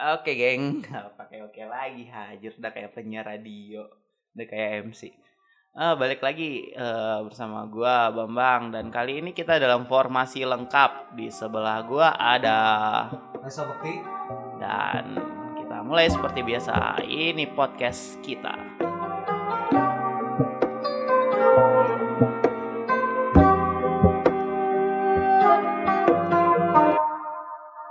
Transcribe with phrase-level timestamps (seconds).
[0.00, 0.80] Oke geng,
[1.20, 3.84] pakai oke lagi hajar udah kayak penyiar radio,
[4.32, 5.12] udah kayak MC.
[5.76, 11.12] Ah, balik lagi eh, bersama gua Bambang dan kali ini kita dalam formasi lengkap.
[11.20, 12.58] Di sebelah gua ada
[13.44, 14.00] Rasa Bekti
[14.56, 15.20] dan
[15.60, 17.04] kita mulai seperti biasa.
[17.04, 18.56] Ini podcast kita.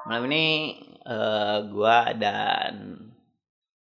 [0.10, 0.74] Malam ini
[1.66, 2.96] gua dan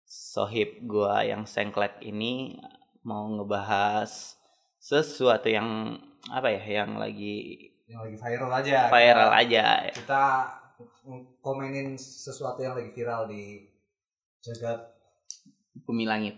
[0.03, 2.55] sohib gua yang sengklek ini
[3.03, 4.39] mau ngebahas
[4.79, 5.99] sesuatu yang
[6.29, 8.79] apa ya yang lagi yang lagi viral aja.
[8.91, 9.67] viral Kita- aja.
[9.95, 10.25] Kita
[11.39, 13.63] komenin sesuatu yang lagi viral di
[14.43, 14.95] jagat
[15.87, 16.35] Bumi langit.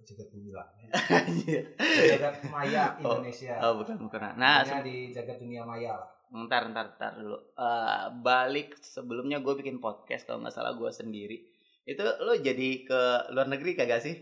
[0.00, 0.66] jagat bumi lah.
[2.10, 3.54] Jagat maya Oh, Indonesia.
[3.62, 4.34] Oh bukan bukan.
[4.34, 6.10] Nah, di jagat dunia maya lah.
[6.30, 7.36] Ntar, ntar, ntar dulu.
[7.52, 11.42] Eh, balik sebelumnya gue bikin podcast kalau nggak salah gue sendiri.
[11.82, 13.00] Itu lo jadi ke
[13.30, 14.14] luar negeri kagak sih?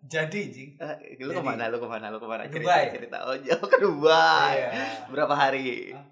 [0.00, 0.70] Jadi, Jing.
[0.76, 1.38] Eh, lu Jadi.
[1.38, 1.66] ke mana?
[1.66, 2.06] Lu ke mana?
[2.08, 2.46] Lu ke mana?
[2.46, 2.84] Ke Cerita, Dubai.
[2.88, 3.16] cerita.
[3.24, 4.54] Oh, jauh ke Dubai.
[4.56, 4.70] Iya.
[5.06, 5.90] Berapa hari?
[5.90, 6.06] Hah?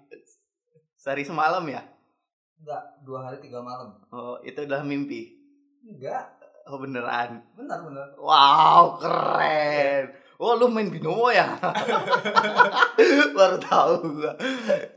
[0.97, 1.79] Sehari semalam ya?
[2.57, 3.95] Enggak, dua hari tiga malam.
[4.09, 5.35] Oh, itu udah mimpi.
[5.81, 7.45] Enggak, Oh, beneran.
[7.53, 8.07] benar benar.
[8.17, 10.09] Wow, keren.
[10.35, 11.55] Oh, lu main binomo ya?
[13.37, 14.35] Baru tahu gua.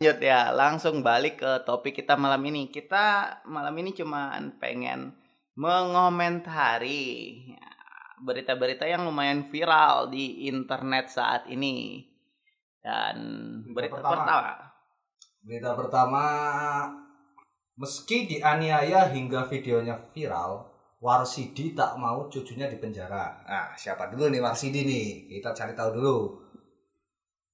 [0.03, 2.67] Lanjut ya, langsung balik ke topik kita malam ini.
[2.67, 5.15] Kita malam ini cuman pengen
[5.55, 7.39] mengomentari
[8.19, 12.03] berita-berita yang lumayan viral di internet saat ini.
[12.83, 13.17] Dan
[13.71, 14.19] berita, Berita pertama.
[14.19, 14.53] pertama.
[15.39, 16.25] Berita pertama,
[17.79, 20.67] meski dianiaya hingga videonya viral,
[20.99, 23.39] Warsidi tak mau cucunya dipenjara.
[23.47, 25.31] Nah, siapa dulu nih Warsidi nih?
[25.39, 26.17] Kita cari tahu dulu.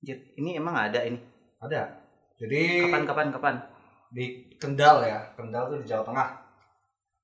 [0.04, 1.20] Ini emang ada ini.
[1.60, 1.88] Ada.
[2.40, 3.54] Jadi Kapan kapan kapan?
[4.14, 6.28] di Kendal ya, Kendal tuh di Jawa Tengah.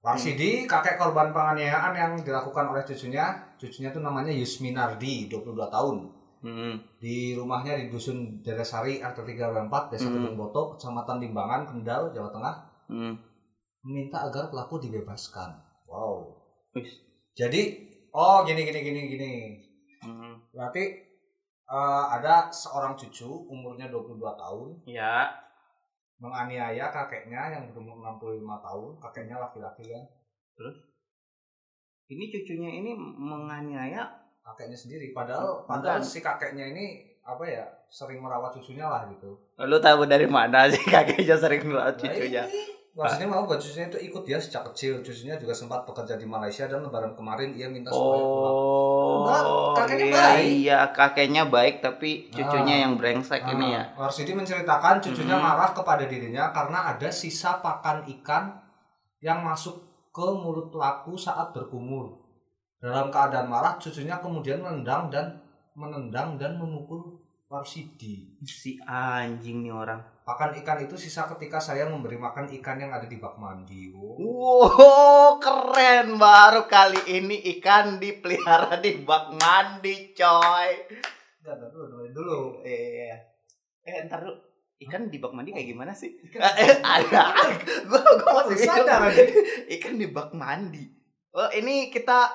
[0.01, 5.97] Warsidi, kakek korban penganiayaan yang dilakukan oleh cucunya, cucunya tuh namanya Yusminardi, 22 tahun.
[6.41, 6.81] Hmm.
[6.97, 10.33] Di rumahnya di Dusun Deresari, RT 3 4 Desa Hmm.
[10.41, 12.55] Boto, Kecamatan Limbangan, Kendal, Jawa Tengah.
[12.91, 13.15] Hmm.
[13.81, 15.57] meminta agar pelaku dibebaskan.
[15.91, 16.39] Wow.
[16.73, 17.03] Wis.
[17.35, 19.33] Jadi, oh gini gini gini gini.
[20.01, 20.39] Hmm.
[20.55, 20.85] Berarti
[21.67, 25.29] eh, ada seorang cucu umurnya 22 tahun Ya.
[26.21, 28.21] menganiaya kakeknya yang berumur 65
[28.61, 30.05] tahun, kakeknya laki-laki kan,
[32.07, 34.05] Ini cucunya ini menganiaya
[34.43, 35.17] kakeknya sendiri.
[35.17, 35.69] Padahal Bukan.
[35.71, 36.87] padahal si kakeknya ini
[37.23, 39.33] apa ya sering merawat cucunya lah gitu.
[39.57, 42.43] Lu tahu dari mana sih kakeknya sering merawat Nah, cucunya?
[42.45, 42.63] ini
[43.01, 45.01] Maksudnya mau buat cucunya itu ikut dia sejak kecil.
[45.01, 49.45] Cucunya juga sempat bekerja di Malaysia dan lebaran kemarin ia minta supaya pulang.
[49.45, 50.45] Oh, kakeknya iya, baik.
[50.45, 52.83] iya kakeknya baik tapi cucunya Ah.
[52.85, 53.83] yang brengsek ini ya.
[53.95, 55.45] Ah, Warsidi menceritakan cucunya Mhm.
[55.45, 58.53] marah kepada dirinya karena ada sisa pakan ikan
[59.21, 59.81] yang masuk
[60.11, 62.21] ke mulut pelaku saat berkumur.
[62.81, 65.37] Dalam keadaan marah, cucunya kemudian menendang dan
[65.77, 67.20] menendang dan memukul
[67.51, 68.39] Warsidi.
[68.47, 69.99] Si anjing nih orang.
[70.23, 73.91] Pakan ikan itu sisa ketika saya memberi makan ikan yang ada di bak mandi.
[73.91, 80.71] Wow, keren baru kali ini ikan dipelihara di bak mandi, coy.
[81.43, 82.41] Enggak, dulu, dulu, dulu.
[82.63, 83.19] Iya.
[83.83, 84.31] Eh, ntar lu
[84.87, 86.23] ikan di bak mandi kayak gimana sih?
[86.23, 87.35] Ikan- Eh, ada.
[87.91, 89.11] Gua gua masih sadar
[89.75, 90.87] ikan di bak mandi.
[91.35, 92.31] Oh, ini kita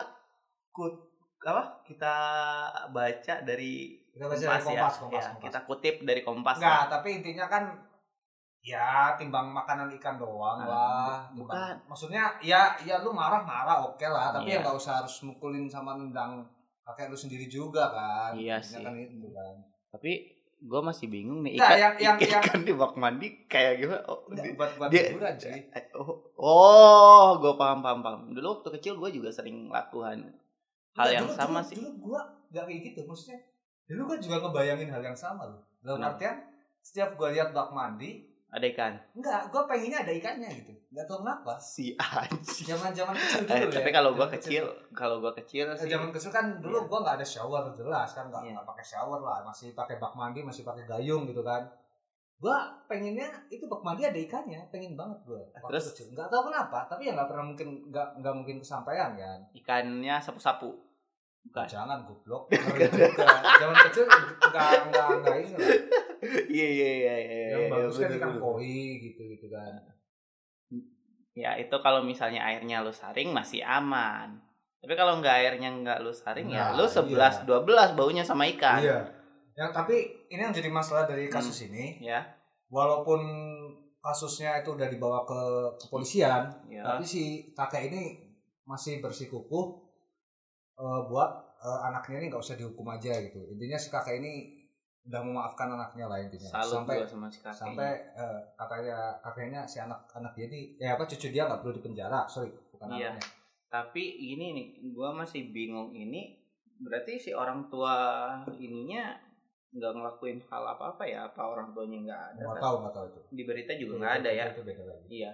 [0.75, 1.07] kut
[1.39, 1.79] apa?
[1.87, 2.15] Kita
[2.91, 4.79] baca dari Kita baca dari Kompas, ya.
[4.79, 5.43] Kompas, Kompas, Ya, Kompas.
[5.43, 6.55] kita kutip dari Kompas.
[6.57, 7.63] Enggak, tapi intinya kan
[8.61, 11.17] ya timbang makanan ikan doang Ah, lah.
[11.31, 11.75] bukan.
[11.85, 14.57] Maksudnya ya ya lu marah-marah oke lah, tapi Iya.
[14.57, 16.41] ya nggak usah harus mukulin sama nendang
[16.81, 18.31] kakek lu sendiri juga kan.
[18.33, 18.79] Iya sih.
[18.79, 19.53] Kan itu kan.
[19.91, 20.11] Tapi
[20.57, 24.01] gue masih bingung nih ikan, yang- yang- ikan, yang- di bak mandi kayak gimana?
[24.07, 25.61] Oh, di- buat buat dia- hiburan sih.
[25.69, 28.21] eh, oh, oh gue paham paham paham.
[28.31, 30.25] Dulu waktu kecil gue juga sering lakukan
[30.95, 31.75] hal Nggak, yang dulu- sama dulu- sih.
[31.77, 33.39] Dulu gua nggak kayak gitu, maksudnya
[33.85, 35.61] dulu gua juga ngebayangin hal yang sama loh.
[35.79, 36.11] Dalam Kenapa?
[36.15, 36.35] artian
[36.79, 38.93] setiap gua lihat bak mandi, Ada ikan.
[39.13, 40.71] enggak, gua pengennya ada ikannya gitu.
[40.89, 41.53] Enggak tahu kenapa.
[41.57, 42.65] Si anjing.
[42.65, 43.73] Zaman-zaman kecil dulu Eh, ya.
[43.73, 44.63] tapi kalau gue Zaman kecil,
[44.93, 46.87] kalau gue kecil Eh, sih, zaman kecil kan dulu Iya.
[46.87, 50.39] gua nggak ada shower jelas kan nggak nggak pakai shower lah masih pakai bak mandi
[50.39, 51.67] masih pakai gayung gitu kan
[52.37, 55.85] gua pengennya itu bak mandi ada ikannya pengen banget gua waktu Terus?
[55.91, 60.15] kecil nggak tahu kenapa tapi ya nggak pernah mungkin nggak nggak mungkin kesampaian kan ikannya
[60.17, 60.71] sapu-sapu.
[61.45, 61.65] Bukan.
[61.65, 62.49] jangan goblok
[63.61, 65.69] zaman kecil nggak nggak nggak ini lah
[66.47, 67.37] Iya iya iya iya.
[67.47, 69.73] yang iya, bagus kan ikan koi gitu gitu kan
[71.31, 74.39] Ya itu kalau misalnya airnya lu saring masih aman.
[74.79, 77.45] Tapi kalau nggak airnya nggak lu saring ya Nah, lu 11 12
[77.93, 78.79] baunya sama ikan.
[78.79, 79.03] iya
[79.53, 79.95] yang tapi
[80.27, 82.19] ini yang jadi masalah dari kasus ini Ya.
[82.67, 83.23] walaupun
[83.97, 85.39] kasusnya itu udah dibawa ke
[85.79, 86.83] kepolisian Ya.
[86.83, 88.19] tapi si kakek ini
[88.63, 89.84] masih bersikukuh
[90.75, 94.33] eh, buat eh, anaknya ini nggak usah dihukum aja gitu intinya si kakek ini
[95.03, 97.59] udah memaafkan anaknya lah intinya Salut sampai sama si kakeknya.
[97.61, 101.73] sampai eh, katanya kakeknya si anak anak dia ini ya apa cucu dia nggak perlu
[101.73, 103.09] dipenjara sorry bukan Iya.
[103.11, 103.25] anaknya
[103.65, 106.39] Tapi ini nih, gua masih bingung ini
[106.77, 107.95] berarti si orang tua
[108.55, 109.19] ininya
[109.69, 111.27] nggak ngelakuin hal apa apa ya?
[111.27, 112.43] Apa orang tuanya nggak ada?
[112.45, 114.45] nggak tahu nggak tahu itu Di berita juga nggak ada ya.
[114.47, 115.31] itu beda lagi Iya.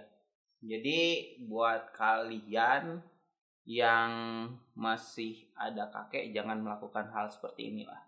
[0.59, 0.99] Jadi
[1.43, 2.83] buat kalian
[3.63, 4.11] yang
[4.73, 8.01] masih ada kakek jangan melakukan hal seperti inilah.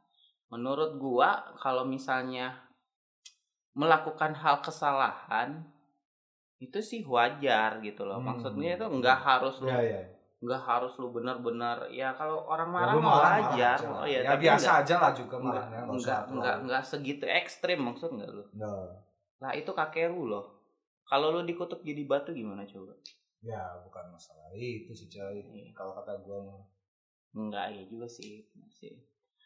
[0.50, 2.58] Menurut gua kalau misalnya
[3.74, 5.66] melakukan hal kesalahan
[6.58, 8.18] itu sih wajar gitu loh.
[8.18, 8.34] Hmm.
[8.34, 10.02] Maksudnya itu nggak harus lu ya ya
[10.44, 13.78] nggak harus lu benar-benar ya kalau orang Ya, marah lu mah marah, wajar.
[13.80, 13.96] marah aja.
[13.96, 16.36] Oh ya, ya tapi biasa nggak- aja lah juga marahnya nggak usah nggak terlalu.
[16.36, 18.44] nggak nggak segitu ekstrim maksud nggak lu?
[18.54, 18.92] Nah,
[19.40, 20.46] Lah itu kakek lu loh.
[21.04, 22.92] Kalau lu dikutuk jadi batu gimana coba?
[23.44, 25.70] Ya bukan masalah itu sih coy Iya.
[25.72, 26.64] kalau kata gua mah
[27.34, 28.46] Enggak ya juga sih.
[28.70, 28.94] sih.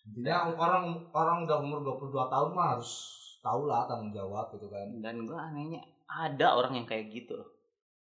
[0.06, 2.92] intinya orang orang udah umur 22 tahun mah harus
[3.40, 7.50] tahu lah tanggung jawab gitu kan Dan gua anehnya ada orang yang kayak gitu loh.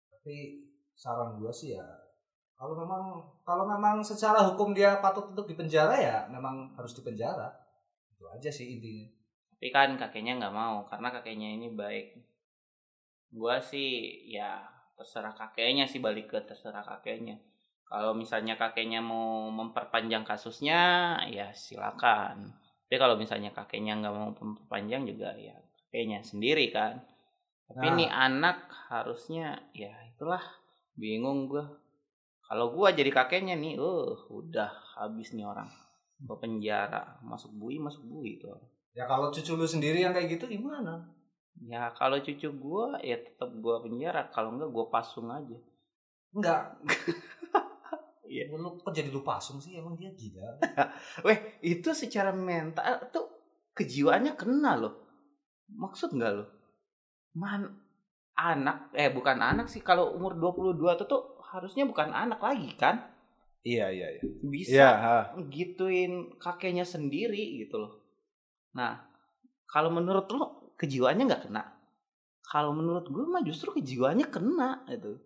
[0.08, 1.84] tapi saran gua sih ya
[2.54, 7.48] kalau memang kalau memang secara hukum dia patut untuk dipenjara ya memang harus dipenjara
[8.06, 9.08] itu aja sih intinya
[9.50, 12.16] Tapi kan kakeknya nggak mau karena kakeknya ini baik.
[13.30, 13.92] Gua sih
[14.26, 14.60] ya
[15.00, 17.40] terserah kakeknya sih balik ke terserah kakeknya.
[17.88, 22.52] Kalau misalnya kakeknya mau memperpanjang kasusnya ya silakan.
[22.84, 25.56] Tapi kalau misalnya kakeknya nggak mau memperpanjang juga ya
[25.88, 27.00] kakeknya sendiri kan.
[27.72, 27.96] Tapi Nah.
[27.96, 30.42] nih anak harusnya ya itulah
[30.94, 31.64] bingung gua.
[32.44, 34.70] Kalau gua jadi kakeknya nih, uh udah
[35.00, 35.70] habis nih orang
[36.20, 38.48] ke penjara masuk bui masuk bui itu
[38.92, 41.00] ya kalau cucu lu sendiri yang kayak gitu gimana
[41.60, 45.58] Ya kalau cucu gua ya tetap gua penjara, kalau enggak gua pasung aja.
[46.30, 46.78] enggak
[48.30, 48.46] Iya.
[48.54, 50.46] lu kok jadi lu pasung sih emang dia gila
[51.26, 53.26] Weh, itu secara mental tuh
[53.74, 54.94] kejiwaannya kena loh.
[55.66, 56.44] Maksud enggak lo?
[57.34, 57.66] Man
[58.38, 63.10] anak eh bukan anak sih kalau umur 22 tuh tuh harusnya bukan anak lagi kan?
[63.60, 65.16] iya iya iya Bisa ha.
[65.50, 67.92] gituin kakeknya sendiri gitu loh.
[68.72, 69.04] Nah,
[69.66, 71.62] kalau menurut lo kejiwaannya nggak kena.
[72.40, 75.20] Kalau menurut gue mah justru kejiwaannya kena itu.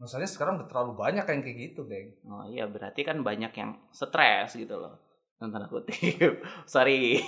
[0.00, 3.76] masalahnya sekarang udah terlalu banyak yang kayak gitu bang Oh iya berarti kan banyak yang
[3.92, 4.96] stres gitu loh.
[5.36, 6.40] Tanda kutip.
[6.72, 7.20] Sorry.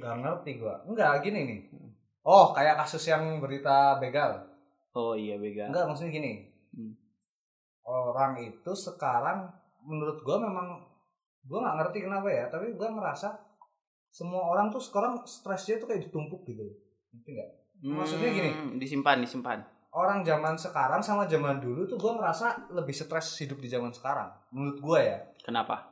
[0.00, 0.84] Gak ngerti gua.
[0.84, 1.60] Enggak, gini nih.
[2.24, 4.48] Oh, kayak kasus yang berita begal.
[4.96, 5.68] Oh iya bega.
[5.68, 6.32] Enggak, maksudnya gini.
[6.76, 6.92] Hmm.
[7.84, 9.48] Orang itu sekarang
[9.84, 10.80] menurut gua memang
[11.44, 13.32] gua nggak ngerti kenapa ya, tapi gua merasa
[14.12, 16.64] semua orang tuh sekarang stresnya tuh kayak ditumpuk gitu.
[17.10, 17.50] Ngerti nggak?
[17.80, 18.50] maksudnya gini.
[18.52, 19.58] Hmm, Disimpan, disimpan.
[19.90, 24.30] Orang zaman sekarang sama zaman dulu tuh gua ngerasa lebih stres hidup di zaman sekarang.
[24.54, 25.18] Menurut gua ya.
[25.42, 25.90] Kenapa?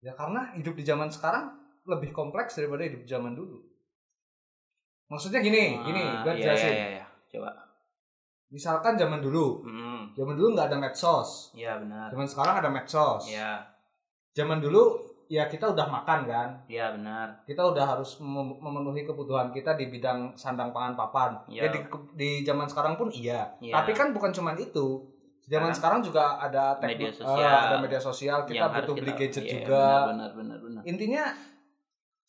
[0.00, 1.50] Ya karena hidup di zaman sekarang
[1.88, 3.58] lebih kompleks daripada hidup di zaman dulu.
[5.10, 6.70] Maksudnya gini, gini, Ah, gua iya, jelasin.
[6.70, 7.06] Iya, iya, iya.
[7.34, 7.50] Coba.
[8.50, 10.14] Misalkan zaman dulu, Hmm.
[10.14, 11.50] zaman dulu nggak ada medsos.
[11.54, 12.10] Iya benar.
[12.14, 13.26] Zaman sekarang ada medsos.
[13.26, 13.66] Iya,
[14.30, 17.38] Zaman dulu ya kita udah makan kan, iya benar.
[17.46, 21.38] kita udah harus mem- memenuhi kebutuhan kita di bidang sandang pangan papan.
[21.46, 21.64] Iya.
[21.64, 21.80] Ya di,
[22.12, 23.46] di zaman sekarang pun iya.
[23.62, 23.78] Iya.
[23.78, 25.06] Tapi kan bukan cuman itu.
[25.40, 27.42] Zaman Sekarang sekarang juga ada tekno- media sosial.
[27.42, 29.82] eh, ada media sosial, kita butuh beli kita- gadget iya, juga.
[30.06, 30.82] Benar, benar, benar.
[30.84, 31.24] Intinya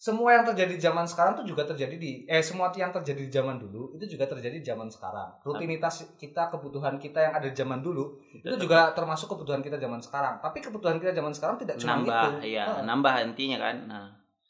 [0.02, 3.30] semua yang terjadi di zaman sekarang tuh juga terjadi di eh semua yang terjadi di
[3.30, 5.30] zaman dulu itu juga terjadi di zaman sekarang.
[5.46, 10.02] Rutinitas kita, kebutuhan kita yang ada di zaman dulu itu juga termasuk kebutuhan kita zaman
[10.02, 10.42] sekarang.
[10.42, 12.58] Tapi kebutuhan kita zaman sekarang tidak cuma nambah, itu.
[12.58, 13.76] iya, Eh, nambah intinya kan.
[13.86, 14.08] Nah,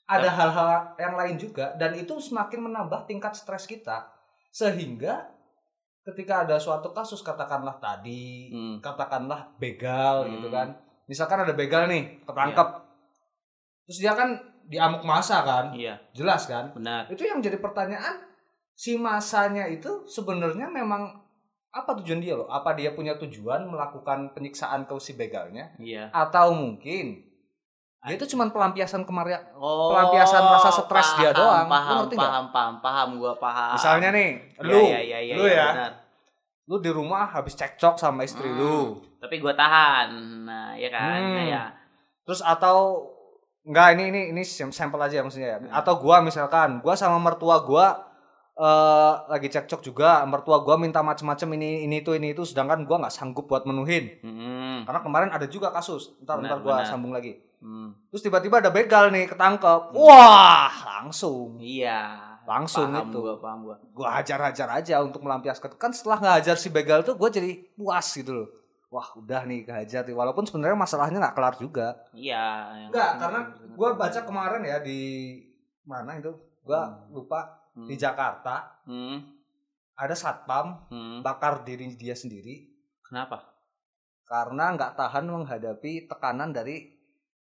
[0.08, 4.08] ada hal-hal yang lain juga dan itu semakin menambah tingkat stres kita
[4.52, 5.28] sehingga
[6.04, 10.32] ketika ada suatu kasus katakanlah tadi hmm, katakanlah begal Hmm.
[10.36, 10.68] gitu kan
[11.08, 12.68] misalkan ada begal nih ketangkep
[13.84, 14.36] terus dia kan
[14.72, 17.06] diamuk masa kan iya, jelas kan benar.
[17.06, 18.24] itu yang jadi pertanyaan
[18.74, 21.20] si masanya itu sebenarnya memang
[21.70, 26.08] apa tujuan dia loh apa dia punya tujuan melakukan penyiksaan ke si begalnya Iya.
[26.10, 27.28] atau mungkin
[28.02, 31.64] dia itu cuma pelampiasan kemarin Oh, Pelampiasan rasa stres dia doang.
[31.64, 32.26] Lu Paham, ngerti nggak?
[32.26, 33.78] paham, paham, paham, gua paham.
[33.78, 35.92] misalnya nih Iya, lu iya, iya, iya, lu iya, ya benar.
[36.66, 38.58] lu di rumah habis cekcok sama istri Hmm.
[38.58, 38.78] lu
[39.22, 40.10] Tapi gua tahan.
[40.42, 41.20] Nah, ya kan.
[41.22, 41.36] Hmm.
[41.36, 41.64] Nah, ya.
[42.24, 43.06] terus atau
[43.64, 45.70] enggak ini ini ini sam- sampel aja ya maksudnya ya Hmm.
[45.72, 47.88] atau gua misalkan gua sama mertua gua
[48.54, 53.00] eh lagi cekcok juga mertua gua minta macem-macem ini ini itu ini itu sedangkan gua
[53.00, 54.84] nggak sanggup buat menuhin Hmm.
[54.84, 56.86] karena kemarin ada juga kasus ntar Benar, ntar gua benar.
[56.86, 57.94] sambung lagi Hmm.
[58.08, 62.18] terus tiba-tiba ada begal nih ketangkep wah langsung Iya.
[62.44, 66.68] langsung paham itu gua paham gua gue hajar-hajar aja untuk melampiaskan kan setelah ngehajar si
[66.68, 68.48] begal tuh gue jadi puas gitu loh
[68.92, 70.14] wah udah nih kehajar nih.
[70.14, 71.88] Walaupun sebenarnya masalahnya nggak kelar juga.
[72.12, 73.40] Iya Enggak, karena
[73.72, 75.00] gue baca kemarin ya di
[75.82, 76.30] mana itu?
[76.62, 77.10] Gue Hmm.
[77.10, 77.58] lupa.
[77.72, 77.88] Hmm.
[77.88, 78.84] di Jakarta.
[78.84, 79.40] Hmm.
[79.96, 81.22] ada satpam Hmm.
[81.22, 82.68] bakar diri dia sendiri.
[83.00, 83.48] Kenapa?
[84.26, 86.90] Karena nggak tahan menghadapi tekanan dari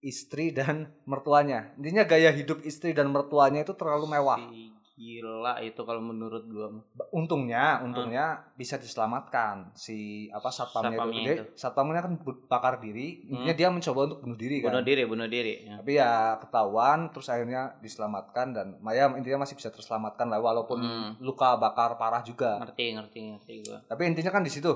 [0.02, 1.70] istri dan mertuanya.
[1.78, 4.42] Intinya gaya hidup istri dan mertuanya itu terlalu mewah.
[4.42, 6.68] Si gila itu kalau menurut gua
[7.10, 11.32] untungnya untungnya bisa diselamatkan si apa satpamnya, Satpamnya itu.
[11.32, 11.44] Itu.
[11.56, 12.12] satpamnya kan
[12.44, 15.80] bakar diri intinya dia mencoba untuk bunuh diri kan bunuh diri bunuh diri ya.
[15.80, 21.10] tapi ya ketahuan terus akhirnya diselamatkan dan Maya intinya masih bisa terselamatkan lah walaupun Hmm.
[21.24, 24.70] luka bakar parah juga ngerti ngerti ngerti gua tapi intinya kan di situ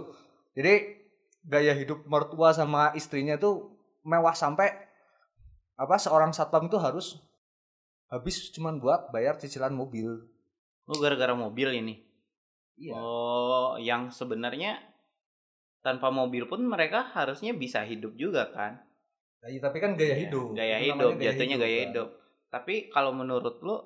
[0.56, 0.96] jadi
[1.44, 3.68] gaya hidup mertua sama istrinya tuh
[4.00, 4.73] mewah sampai
[5.76, 7.20] apa seorang satpam itu harus
[8.10, 10.22] habis cuman buat bayar cicilan mobil.
[10.86, 11.94] Oh gara-gara mobil ini?
[12.78, 12.94] Iya.
[12.94, 14.78] Oh yang sebenarnya
[15.82, 18.82] tanpa mobil pun mereka harusnya bisa hidup juga kan?
[19.42, 20.48] Nah, iya, tapi kan gaya Iya, hidup.
[20.54, 21.82] gaya Itu hidup namanya jatuhnya gaya kan.
[21.90, 22.08] hidup.
[22.50, 23.76] Tapi kalau menurut lu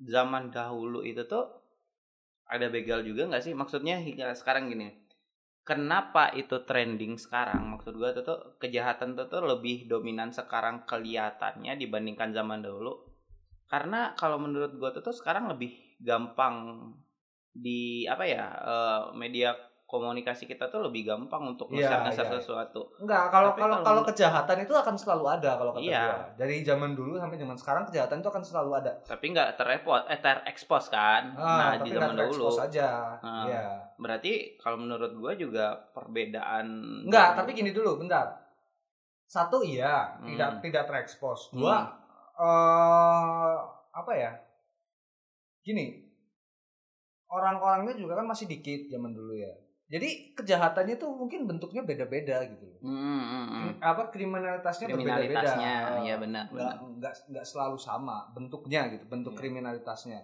[0.00, 1.44] zaman dahulu itu tuh
[2.48, 3.52] ada begal juga nggak sih?
[3.56, 5.06] Maksudnya hingga sekarang gini
[5.66, 7.74] kenapa itu trending sekarang?
[7.74, 13.05] Maksud gua tuh, tuh kejahatan tuh, tuh lebih dominan sekarang kelihatannya dibandingkan zaman dahulu
[13.66, 16.86] karena kalau menurut gua tuh, tuh sekarang lebih gampang
[17.48, 19.50] di apa ya eh, media
[19.86, 22.34] komunikasi kita tuh lebih gampang untuk Iya, nge-share iya.
[22.36, 26.02] sesuatu Enggak, kalau Tapi kalau kalau- kejahatan itu akan selalu ada kalau kata Iya.
[26.04, 26.18] gua.
[26.36, 28.92] Dari zaman dulu sampai zaman sekarang kejahatan itu akan selalu ada.
[29.00, 32.88] tapi nggak terepot eh terekspos kan nah Ah, di tapi zaman terekspos aja.
[33.16, 33.46] Ah.
[33.46, 33.64] Iya.
[33.96, 36.66] berarti kalau menurut gua juga perbedaan
[37.02, 38.26] Enggak, dari- tapi gini dulu, bentar.
[39.24, 40.28] Satu iya, Hmm.
[40.28, 41.50] tidak tidak terekspos.
[41.50, 41.62] Hmm.
[42.36, 43.56] Eh
[43.90, 44.32] apa ya?
[45.60, 46.04] Gini.
[47.26, 49.50] Orang-orangnya juga kan masih dikit zaman dulu ya.
[49.86, 52.66] Jadi kejahatannya tuh mungkin bentuknya beda-beda gitu.
[52.82, 53.46] Hmm, hmm, hmm.
[53.50, 55.14] Krim- Apa kriminalitasnya berbeda-beda.
[55.14, 59.40] kriminalitasnya Eh, iya benar nggak nggak nggak selalu sama bentuknya gitu bentuk Iya.
[59.40, 60.20] kriminalitasnya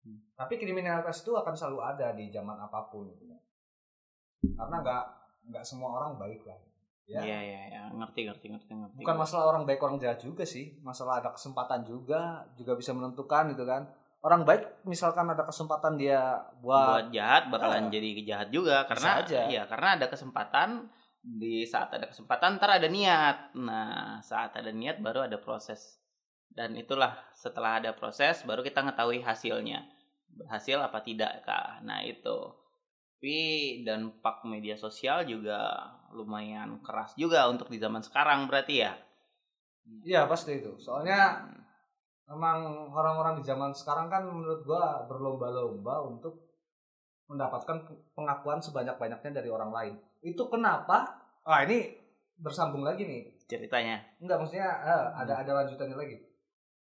[0.00, 0.16] Hmm.
[0.32, 3.36] tapi kriminalitas itu akan selalu ada di zaman apa pun gitu.
[4.56, 5.04] karena nggak
[5.48, 6.56] nggak semua orang baik lah
[7.10, 7.20] ya.
[7.20, 7.82] Iya iya iya.
[7.90, 9.00] Ngerti ngerti ngerti ngerti.
[9.02, 10.78] Bukan masalah orang baik orang jahat juga sih.
[10.86, 13.90] Masalah ada kesempatan juga juga bisa menentukan gitu kan.
[14.20, 17.90] Orang baik misalkan ada kesempatan dia buat, buat jahat bakalan Ah.
[17.90, 18.86] jadi jahat juga.
[18.86, 19.40] Karena aja.
[19.50, 20.86] iya karena ada kesempatan
[21.20, 23.58] di saat ada kesempatan ntar ada niat.
[23.58, 25.98] Nah saat ada niat baru ada proses.
[26.50, 29.82] Dan itulah setelah ada proses baru kita ngetahui hasilnya.
[30.30, 31.82] Berhasil apa tidak kak?
[31.82, 32.38] Nah itu.
[33.20, 33.36] Tapi
[33.84, 35.76] dampak media sosial juga
[36.12, 38.92] lumayan keras juga untuk di zaman sekarang berarti ya
[40.04, 42.36] iya pasti itu soalnya Hmm.
[42.36, 46.50] memang orang-orang di zaman sekarang kan menurut gua berlomba-lomba untuk
[47.26, 49.94] mendapatkan pengakuan sebanyak-banyaknya dari orang lain.
[50.18, 51.14] Itu kenapa?
[51.46, 51.94] Ah ini
[52.38, 53.22] bersambung lagi nih.
[53.50, 56.22] ceritanya Enggak maksudnya eh, ada ada lanjutannya lagi.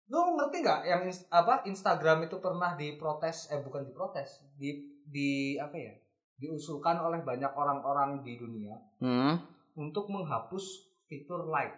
[0.10, 1.02] Lu ngerti nggak yang
[1.34, 5.94] apa Instagram itu pernah diprotes eh bukan diprotes, di di apa ya?
[6.36, 9.34] Diusulkan oleh banyak orang-orang di dunia hmm.
[9.76, 10.66] untuk menghapus
[11.06, 11.76] fitur like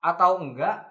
[0.00, 0.88] atau enggak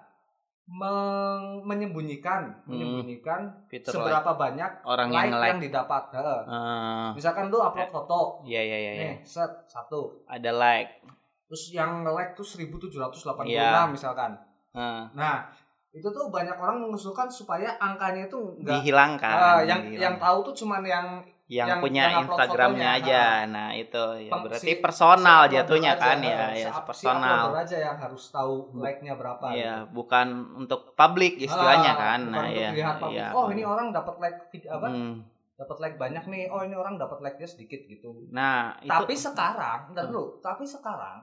[0.64, 2.70] meng- menyembunyikan Hmm.
[2.70, 3.98] menyembunyikan fitur like.
[3.98, 6.02] seberapa banyak orang like, yang like yang didapat.
[6.14, 9.02] Eh, Misalkan lu upload foto, iya iya iya iya.
[9.10, 11.02] nih set satu, ada like
[11.44, 13.84] terus yang nge-like tuh 1786 Iya.
[13.84, 14.32] misalkan.
[14.72, 15.44] Eh, Nah,
[15.92, 20.00] itu tuh banyak orang mengusulkan supaya angkanya itu enggak dihilangkan Ah, yang dihilangkan.
[20.00, 21.06] yang tahu tuh cuman yang
[21.52, 23.36] yang, yang- punya yang Instagramnya aja ah.
[23.44, 27.44] nah itu ya berarti si- personal si jatuhnya aja, kan ya si ya si personal
[27.44, 29.44] uploader aja yang harus tahu like-nya berapa.
[29.52, 29.92] ya gitu.
[29.92, 32.70] bukan untuk publik istilahnya Ah, kan nah ya
[33.12, 33.26] ya.
[33.30, 34.88] Oh, ini orang dapat like apa?
[34.88, 35.28] Hmm.
[35.52, 36.48] Dapat like banyak nih.
[36.48, 38.26] Oh, ini orang dapat like-nya sedikit gitu.
[38.30, 40.10] nah itu Tapi sekarang, bentar Hmm.
[40.10, 40.24] dulu.
[40.40, 41.22] Tapi sekarang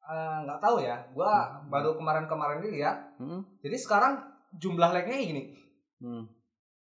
[0.00, 0.96] eh, nggak tahu ya.
[1.10, 1.66] Gua Hmm.
[1.66, 3.18] baru kemarin-kemarin dilihat.
[3.18, 4.22] Hmm, Jadi sekarang
[4.54, 5.42] jumlah like-nya gini.
[5.98, 6.24] hmm.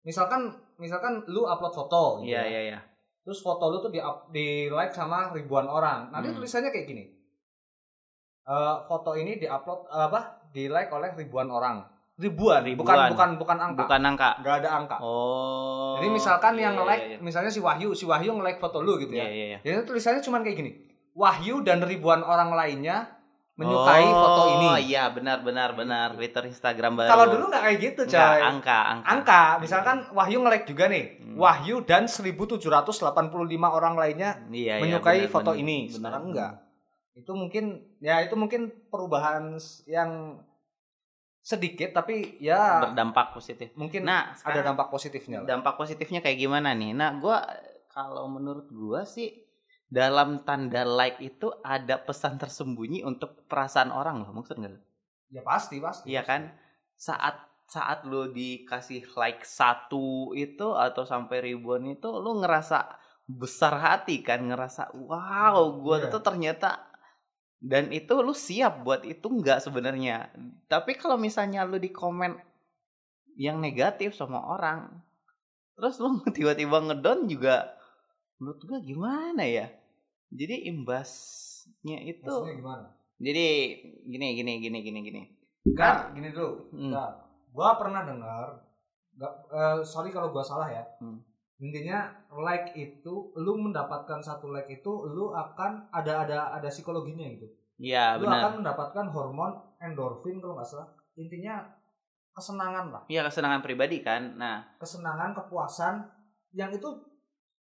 [0.03, 2.49] Misalkan misalkan lu upload foto gitu iya ya.
[2.49, 2.79] iya iya
[3.25, 6.13] Terus foto lu tuh di up- di like sama ribuan orang.
[6.13, 6.37] Nanti Hmm.
[6.37, 7.05] tulisannya kayak gini.
[8.45, 10.21] Eh, foto ini diupload eh, apa?
[10.53, 11.81] Di like oleh ribuan orang.
[12.15, 12.79] Ribuan, Ribuan.
[12.79, 13.81] bukan bukan bukan angka.
[13.83, 14.97] bukan angka Nggak ada angka.
[15.01, 17.19] oh Jadi misalkan iya, yang iya, nge-like, iya.
[17.19, 19.27] misalnya si Wahyu, si Wahyu nge-like foto lu gitu iya ya.
[19.27, 19.59] iya iya.
[19.65, 20.71] Jadi tulisannya cuma kayak gini.
[21.11, 23.09] Wahyu dan ribuan orang lainnya
[23.55, 24.91] menyukai oh, foto ini.
[24.91, 28.41] iya benar benar benar Twitter Instagram baru Kalau dulu nggak kayak gitu, Nggak, coy.
[28.43, 31.05] angka angka Angka, misalkan Wahyu nge-like juga nih.
[31.23, 31.39] Hmm.
[31.39, 32.99] Wahyu dan 1785
[33.63, 35.79] orang lainnya iya, iya, menyukai benar, foto benar, ini.
[35.87, 35.95] benar.
[35.95, 36.53] Sekarang enggak.
[37.15, 37.65] Itu mungkin
[38.03, 39.55] ya itu mungkin perubahan
[39.87, 40.43] yang
[41.45, 43.71] sedikit tapi ya berdampak positif.
[43.79, 45.47] mungkin Nah, ada dampak positifnya lah.
[45.47, 46.91] dampak positifnya kayak gimana nih?
[46.91, 47.45] Nah, gua
[47.93, 49.31] kalau menurut gua sih
[49.95, 54.75] dalam tanda like itu ada pesan tersembunyi untuk perasaan orang loh, maksud nggak?
[55.31, 56.11] Ya pasti pasti.
[56.11, 56.51] Iya kan?
[56.99, 62.79] Saat saat lo dikasih like satu itu atau sampai ribuan itu lo ngerasa
[63.25, 66.11] besar hati kan, ngerasa wow, gua Iya.
[66.13, 66.91] tuh ternyata
[67.65, 70.29] dan itu lu siap buat itu enggak sebenarnya.
[70.69, 72.37] Tapi kalau misalnya lu di komen
[73.41, 74.91] yang negatif sama orang,
[75.79, 77.73] terus lu tiba-tiba ngedon juga
[78.43, 79.71] menurut gua gimana ya?
[80.35, 82.87] Jadi imbasnya itu Maksudnya gimana?
[83.23, 83.47] jadi
[84.11, 85.23] gini gini gini gini gini.
[85.65, 86.51] Enggak, gini dulu.
[86.75, 86.91] Hmm.
[86.91, 87.11] Enggak.
[87.55, 88.59] Gua pernah dengar
[89.15, 90.83] enggak eh, sorry kalau gua salah ya.
[90.99, 91.23] Hmm.
[91.63, 97.47] Intinya like itu lu mendapatkan satu like itu lu akan ada ada ada psikologinya gitu.
[97.79, 98.43] Iya lu benar.
[98.43, 100.91] akan mendapatkan hormon endorfin kalau nggak salah.
[101.15, 101.63] Intinya
[102.35, 104.35] kesenangan lah, Iya kesenangan pribadi kan.
[104.35, 106.03] Nah, kesenangan, kepuasan
[106.51, 106.91] yang itu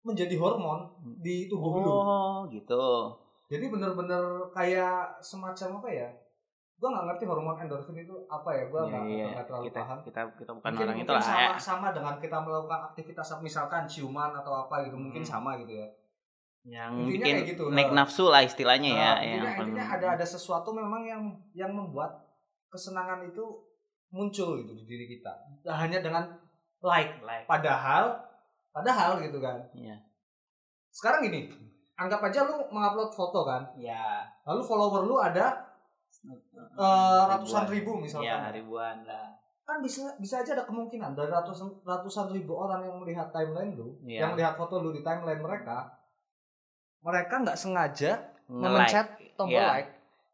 [0.01, 0.79] menjadi hormon
[1.17, 1.87] di tubuh lu.
[1.87, 2.85] oh gitu.
[3.47, 6.09] Jadi bener-bener kayak semacam apa ya?
[6.75, 8.63] Gua nggak ngerti hormon endorfin itu apa ya.
[8.65, 9.25] Gua Iya, nggak iya.
[9.31, 9.97] nggak terlalu Kita paham.
[10.01, 11.49] kita kita bukan mungkin, orang mungkin itu lah sama, ya.
[11.57, 15.31] sama dengan kita melakukan aktivitas misalkan ciuman atau apa gitu mungkin Hmm.
[15.31, 15.87] sama gitu ya.
[16.61, 18.95] Yang Intinya bikin kayak gitu, naik nafsu lah istilahnya ya.
[18.95, 22.21] Nah, yang intinya, paling- intinya ada ada sesuatu memang yang yang membuat
[22.67, 23.45] kesenangan itu
[24.09, 25.33] muncul gitu di diri kita.
[25.67, 26.25] Hanya dengan
[26.79, 27.17] like.
[27.21, 27.45] like.
[27.45, 28.17] Padahal
[28.71, 29.59] padahal gitu kan.
[29.71, 29.99] Iya.
[30.89, 31.47] Sekarang gini,
[31.95, 33.63] anggap aja lu mengupload foto kan.
[33.75, 34.27] Ya.
[34.43, 35.71] Lalu follower lu ada
[36.75, 38.27] eh, ratusan ribu misalkan.
[38.27, 39.37] Ya, ribuan lah.
[39.61, 43.95] kan bisa bisa aja ada kemungkinan dari ratusan ratusan ribu orang yang melihat timeline lu,
[44.03, 44.27] Iya.
[44.27, 45.87] yang melihat foto lu di timeline mereka,
[46.99, 48.19] mereka nggak sengaja
[48.51, 48.67] Nge-like.
[48.67, 49.07] memencet
[49.39, 49.67] tombol Iya.
[49.71, 49.91] like,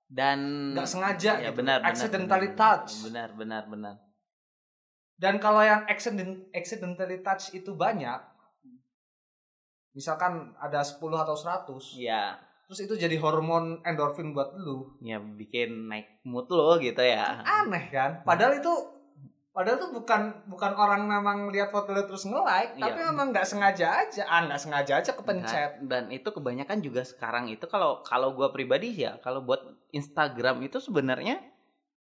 [0.09, 0.39] dan
[0.73, 2.57] nggak sengaja ya gitu, benar benar, accidentally benar.
[2.57, 2.91] touch.
[3.05, 3.95] Benar benar benar.
[5.17, 8.21] Dan kalau yang accident accidentally touch itu banyak,
[9.91, 12.37] misalkan ada 10 atau 100, Iya.
[12.69, 17.41] terus itu jadi hormon endorfin buat lu, Ya bikin naik mood lo gitu ya.
[17.41, 18.21] aneh kan?
[18.23, 18.73] Padahal itu
[19.57, 22.83] Padahal tuh bukan bukan orang memang lihat foto lu terus nge-like, Iya.
[22.93, 25.81] tapi memang nggak sengaja aja, ah nggak sengaja aja kepencet.
[25.81, 29.57] Dan- dan itu kebanyakan juga sekarang itu kalau kalau gua pribadi ya kalau buat
[29.89, 31.41] Instagram itu sebenarnya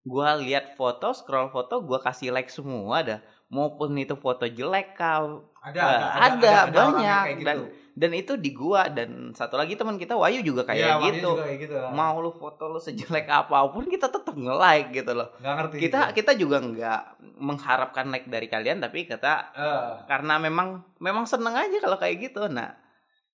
[0.04, 5.46] gua lihat foto scroll foto gua kasih like semua dah maupun itu foto jelek kau
[5.62, 7.26] Ada, Nah, ada, ada, orang yang banyak.
[7.36, 7.46] gitu.
[7.46, 11.30] Dan- dan itu di gua dan satu lagi teman kita Wahyu juga kayak Wahyu gitu
[11.30, 11.76] juga kayak gitu.
[11.92, 15.76] mau lu foto lu sejelek apa pun kita tetap nge-like gitu loh nggak ngerti.
[15.82, 16.16] kita gitu.
[16.18, 17.02] kita juga nggak
[17.38, 22.48] mengharapkan like dari kalian tapi kita Eh, karena memang memang seneng aja kalau kayak gitu
[22.48, 22.74] nah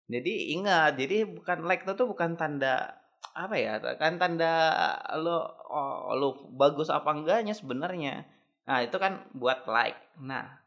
[0.04, 2.98] jadi ingat jadi bukan like itu tuh bukan tanda
[3.38, 4.54] apa ya kan tanda
[5.22, 8.26] lo oh, lo bagus apa enggaknya sebenarnya
[8.66, 10.58] nah itu kan buat like nah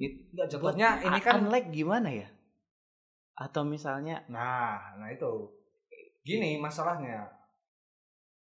[0.00, 2.28] nggak jatuhnya ini kan unlike gimana ya
[3.40, 5.48] atau misalnya Nah, nah itu.
[6.20, 7.24] Gini masalahnya.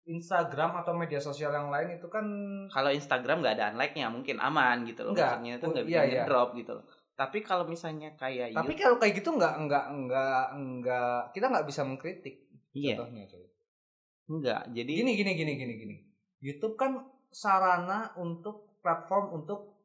[0.08, 2.24] Instagram atau media sosial yang lain itu kan
[2.72, 5.36] kalau Instagram nggak ada unlike-nya mungkin aman gitu loh Enggak.
[5.36, 6.24] maksudnya itu Oh, nggak iya, bisa iya.
[6.24, 6.86] drop gitu loh
[7.20, 11.84] tapi kalau misalnya kayak tapi kalau kayak gitu nggak nggak nggak nggak kita nggak bisa
[11.84, 13.46] mengkritik iya contohnya coy.
[14.28, 15.96] enggak jadi Gini gini gini gini gini.
[16.40, 19.76] YouTube kan sarana untuk platform untuk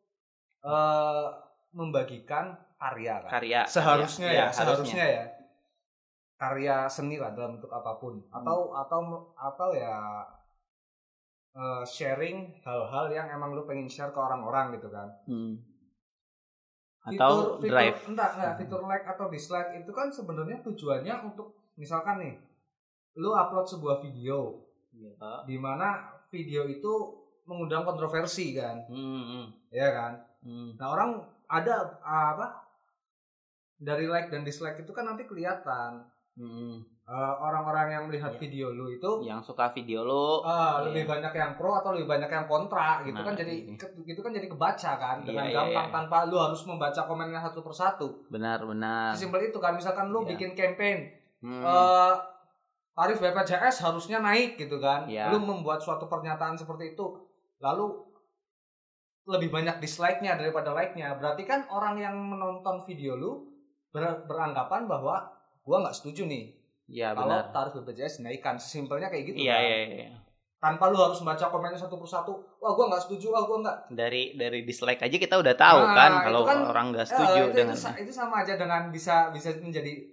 [0.63, 1.27] eh
[1.73, 3.31] membagikan karya kan.
[3.31, 5.25] karya seharusnya karya, ya, iya, seharusnya ya
[6.35, 8.35] karya seni lah dalam bentuk apa pun Hmm.
[8.37, 9.01] atau atau
[9.33, 9.97] atau ya
[11.53, 15.55] eh, sharing hal-hal yang emang lu pengen share ke orang-orang gitu kan Hmm.
[17.03, 21.49] atau fitur, drive fitur, enggak, enggak, fitur like atau dislike itu kan sebenarnya tujuannya untuk
[21.75, 22.35] misalkan nih
[23.15, 24.57] lu upload sebuah video
[24.93, 25.13] Iya.
[25.43, 25.99] di mana
[26.29, 26.93] video itu
[27.43, 30.77] mengundang kontroversi kan Hmm, hmm, ya kan hmm.
[30.77, 31.11] Nah orang
[31.47, 32.47] ada ah, apa
[33.75, 36.81] dari like dan dislike itu kan nanti kelihatan Hmm.
[37.03, 38.41] Eh, orang-orang yang melihat Iya.
[38.41, 40.89] video lu itu yang suka video lo eh, Iya.
[40.89, 43.77] lebih banyak yang pro atau lebih banyak yang kontra gitu Nah, kan jadi iya.
[44.03, 45.93] gitu kan jadi kebaca kan Iya, dengan iya, gampang iya.
[45.93, 48.09] tanpa lu harus membaca komennya satu persatu.
[48.29, 50.29] benar benar Sesimpel itu kan misalkan lu Iya.
[50.33, 50.99] bikin campaign
[51.43, 51.61] Hmm.
[51.61, 52.13] eh,
[52.93, 55.05] tarif BPJS harusnya naik gitu kan.
[55.05, 55.29] Iya.
[55.29, 57.07] Lu membuat suatu pernyataan seperti itu
[57.59, 58.05] lalu
[59.25, 61.15] lebih banyak dislike-nya daripada like-nya.
[61.15, 63.47] Berarti kan orang yang menonton video lu
[63.89, 68.59] ber- beranggapan bahwa gua nggak setuju nih Iya kalau benar tarif BPJS dinaikkan.
[68.59, 69.63] Sesimpelnya kayak gitu iya kan.
[69.63, 70.11] iya iya
[70.59, 72.31] Tanpa lu harus membaca komennya satu persatu.
[72.59, 73.79] Wah, gua nggak setuju, wah gua nggak.
[73.91, 77.41] dari dari dislike aja kita udah tahu Nah, kan kalau kan, orang nggak Eh, setuju
[77.41, 80.12] itu, dengan itu, sa- itu sama aja dengan bisa bisa menjadi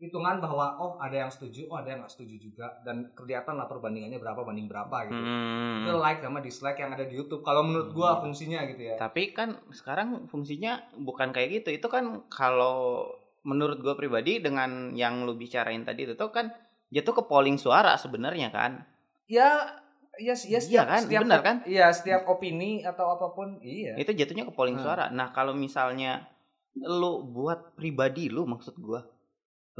[0.00, 3.68] hitungan bahwa oh ada yang setuju, oh ada yang nggak setuju juga dan kelihatan lah
[3.68, 5.20] perbandingannya berapa banding berapa gitu.
[5.20, 5.84] Hmm.
[5.84, 7.44] Itu like sama dislike yang ada di YouTube.
[7.44, 8.26] Kalau menurut gua Hmm.
[8.26, 8.96] fungsinya gitu ya.
[8.96, 11.76] Tapi kan sekarang fungsinya bukan kayak gitu.
[11.76, 13.04] Itu kan kalau
[13.40, 16.52] menurut gue pribadi dengan yang lu bicarain tadi itu tuh kan
[16.92, 18.84] jatuh ke polling suara sebenarnya kan.
[19.24, 19.80] Ya,
[20.20, 21.00] ya, ya Iya kan?
[21.08, 21.56] Benar kan?
[21.64, 23.96] Iya, setiap opini atau apa pun, iya.
[23.96, 24.84] Itu jatuhnya ke polling Hmm.
[24.84, 25.08] suara.
[25.08, 26.28] Nah, kalau misalnya
[26.76, 29.02] lu buat pribadi lu maksud gua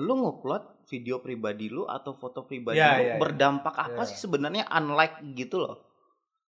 [0.01, 3.17] lu ngupload video pribadi lu atau foto pribadi Ya, lu ya, ya.
[3.17, 4.09] berdampak apa Ya.
[4.09, 5.77] sih sebenarnya unlike gitu loh.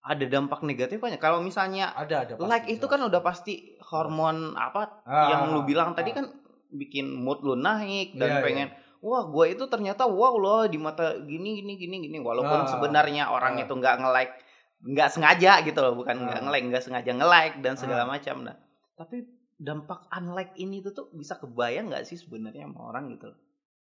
[0.00, 1.18] Ada dampak negatif banyak.
[1.18, 2.32] Kalau misalnya Ada, ada.
[2.34, 2.92] pasti, like itu jelas.
[2.92, 5.96] kan udah pasti hormon apa Ah, yang lu bilang ah.
[5.96, 6.28] tadi kan
[6.70, 8.44] bikin mood lu naik dan Iya, iya.
[8.44, 12.68] pengen wah gue itu ternyata wow loh di mata gini gini gini gini walaupun Ah,
[12.68, 13.62] sebenarnya orang ah.
[13.62, 14.32] itu nggak nge-like
[14.80, 16.44] nggak sengaja gitu loh bukan nggak Ah.
[16.44, 18.10] nge-like nggak sengaja nge-like dan segala Ah.
[18.10, 18.56] macam nah
[18.94, 19.22] tapi
[19.58, 23.38] dampak unlike ini tuh tuh bisa kebayang nggak sih sebenarnya sama orang gitu loh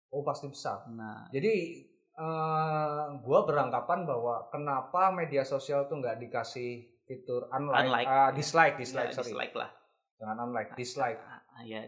[0.09, 0.85] Oh, pasti besar.
[0.87, 1.81] nah Jadi
[2.13, 6.71] eh gua beranggapan bahwa kenapa media sosial tuh nggak dikasih
[7.03, 8.07] fitur unlike, Unlike.
[8.07, 9.25] ah, dislike, dislike, ya, sorry.
[9.27, 9.69] dislike lah
[10.15, 11.19] Jangan unlike, dislike.
[11.19, 11.81] Ah, ya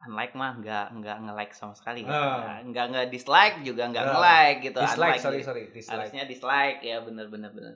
[0.00, 2.10] unlike mah nggak nggak nge-like sama sekali ya.
[2.10, 2.58] Ah.
[2.60, 4.10] nggak nggak dislike juga nggak Ah.
[4.12, 5.46] nge-like gitu Dislike, Unlike sorry, gitu.
[5.46, 5.92] sorry, dislike.
[5.94, 7.74] harusnya dislike ya bener bener bener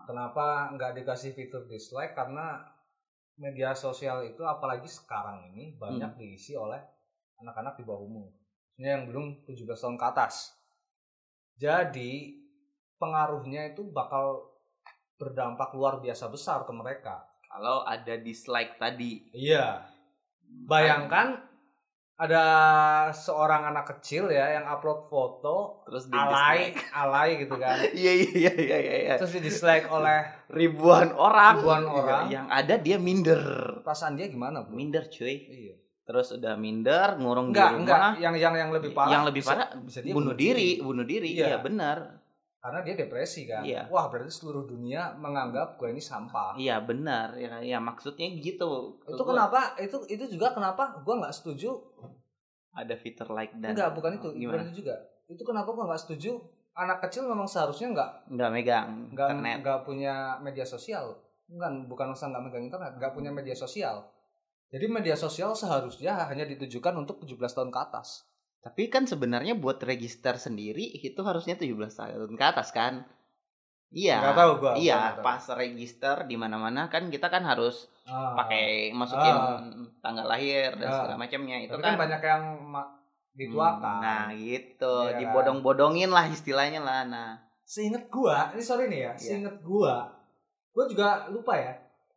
[0.00, 2.12] Kenapa nggak dikasih fitur dislike?
[2.12, 2.58] Karena
[3.38, 6.18] media sosial itu apalagi sekarang ini banyak Hmm.
[6.18, 6.78] diisi oleh
[7.38, 8.26] anak-anak di bawah umur.
[8.68, 10.34] Maksudnya yang belum 17 tahun ke atas.
[11.54, 12.34] Jadi
[12.94, 14.42] pengaruhnya itu bakal
[15.16, 17.24] berdampak luar biasa besar ke mereka.
[17.48, 19.80] kalau ada dislike tadi Iya.
[20.68, 21.47] Bayangkan
[22.18, 22.44] ada
[23.12, 27.78] seorang anak kecil ya yang upload foto terus di alay, alay gitu kan.
[27.94, 32.24] iya iya iya iya iya Terus di dislike oleh ribuan orang Ribuan Iya, orang.
[32.26, 33.38] yang ada dia minder
[33.80, 34.74] perasaan dia gimana, Bro?
[34.74, 35.74] minder cuy Iya.
[36.02, 39.10] terus udah minder ngurung Enggak, di enggak, rumah yang yang yang lebih parah.
[39.10, 41.46] yang lebih bisa- parah bisa dia bunuh diri bunuh diri Iya.
[41.46, 42.18] iya benar
[42.58, 43.62] Karena dia depresi kan.
[43.62, 43.86] Iya.
[43.86, 46.58] Wah, berarti seluruh dunia menganggap gue ini sampah.
[46.58, 49.78] iya benar ya, ya maksudnya gitu Itu Gua kenapa?
[49.78, 51.78] Itu itu juga kenapa gue nggak setuju.
[52.78, 54.28] ada fitur like dan enggak, bukan itu.
[54.38, 54.94] gimana Bukan itu juga.
[55.26, 56.38] Itu kenapa gue nggak setuju.
[56.78, 61.18] Anak kecil memang seharusnya nggak nggak megang nggak internet nggak punya media sosial
[61.48, 64.04] bukan bukan usah nggak megang internet nggak punya media sosial
[64.68, 69.78] jadi media sosial seharusnya hanya ditujukan untuk 17 tahun ke atas Tapi kan sebenarnya buat
[69.80, 73.06] register sendiri itu harusnya 17 tahun ke atas kan?
[73.88, 74.20] Iya.
[74.20, 75.24] nggak tahu gua Iya, tahu.
[75.24, 78.36] pas register di mana-mana kan kita kan harus Ah.
[78.36, 79.64] pakai masukin Ah.
[79.98, 80.94] tanggal lahir dan Ah.
[80.94, 81.96] segala macamnya itu kan.
[81.96, 82.42] kan banyak yang
[83.32, 84.92] dituakan Nah, gitu.
[85.06, 85.16] Kan?
[85.16, 87.06] Dibodong-bodongin lah istilahnya lah.
[87.06, 89.16] Nah, seinget gua ini sorry nih ya Iya.
[89.16, 90.04] seinget gua
[90.70, 91.72] gua juga lupa ya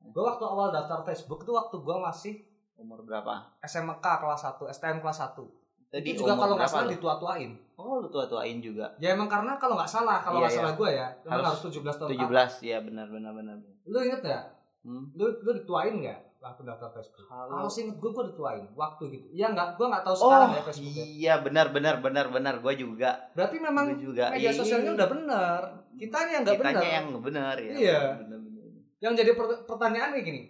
[0.06, 2.36] gua waktu awal daftar Facebook itu waktu gua masih
[2.76, 3.48] umur berapa?
[3.62, 5.48] SMK kelas 1 STM kelas 1
[5.92, 8.88] Tadi itu juga kalau nggak salah ditua-tuain Oh, lu tua-tuain juga.
[8.96, 10.62] ya emang karena kalau nggak salah kalau Iya, nggak iya.
[10.62, 13.56] salah gua ya emang Harus harus 17 tahun ke 17 ya benar benar benar.
[13.84, 14.44] lu inget nggak
[14.82, 15.04] Hmm.
[15.12, 19.28] lu lu dituain nggak waktu daftar Facebook Kalau- kalau seinget gua gua dituain waktu gitu
[19.32, 21.04] ya nggak gua nggak tahu Oh, sekarang ya Facebook ya.
[21.06, 23.12] iya benar benar benar benar gua juga.
[23.32, 24.26] berarti memang Gua juga.
[24.30, 24.52] media Iya.
[24.56, 25.60] sosialnya udah bener
[25.94, 27.74] kitanya yang nggak Kitanya bener yang benar ya.
[27.74, 28.00] Iya.
[28.18, 28.66] Benar, benar.
[29.00, 30.42] yang jadi per- pertanyaan kayak gini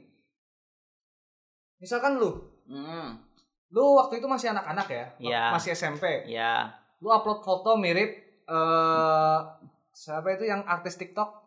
[1.77, 2.29] misalkan lu
[2.63, 3.17] Hmm.
[3.71, 5.43] Lu waktu itu masih anak-anak ya Iya.
[5.49, 6.75] masih SMP Ya.
[6.97, 8.11] lu upload foto mirip
[8.43, 9.37] eh
[9.91, 11.39] siapa itu yang artis TikTok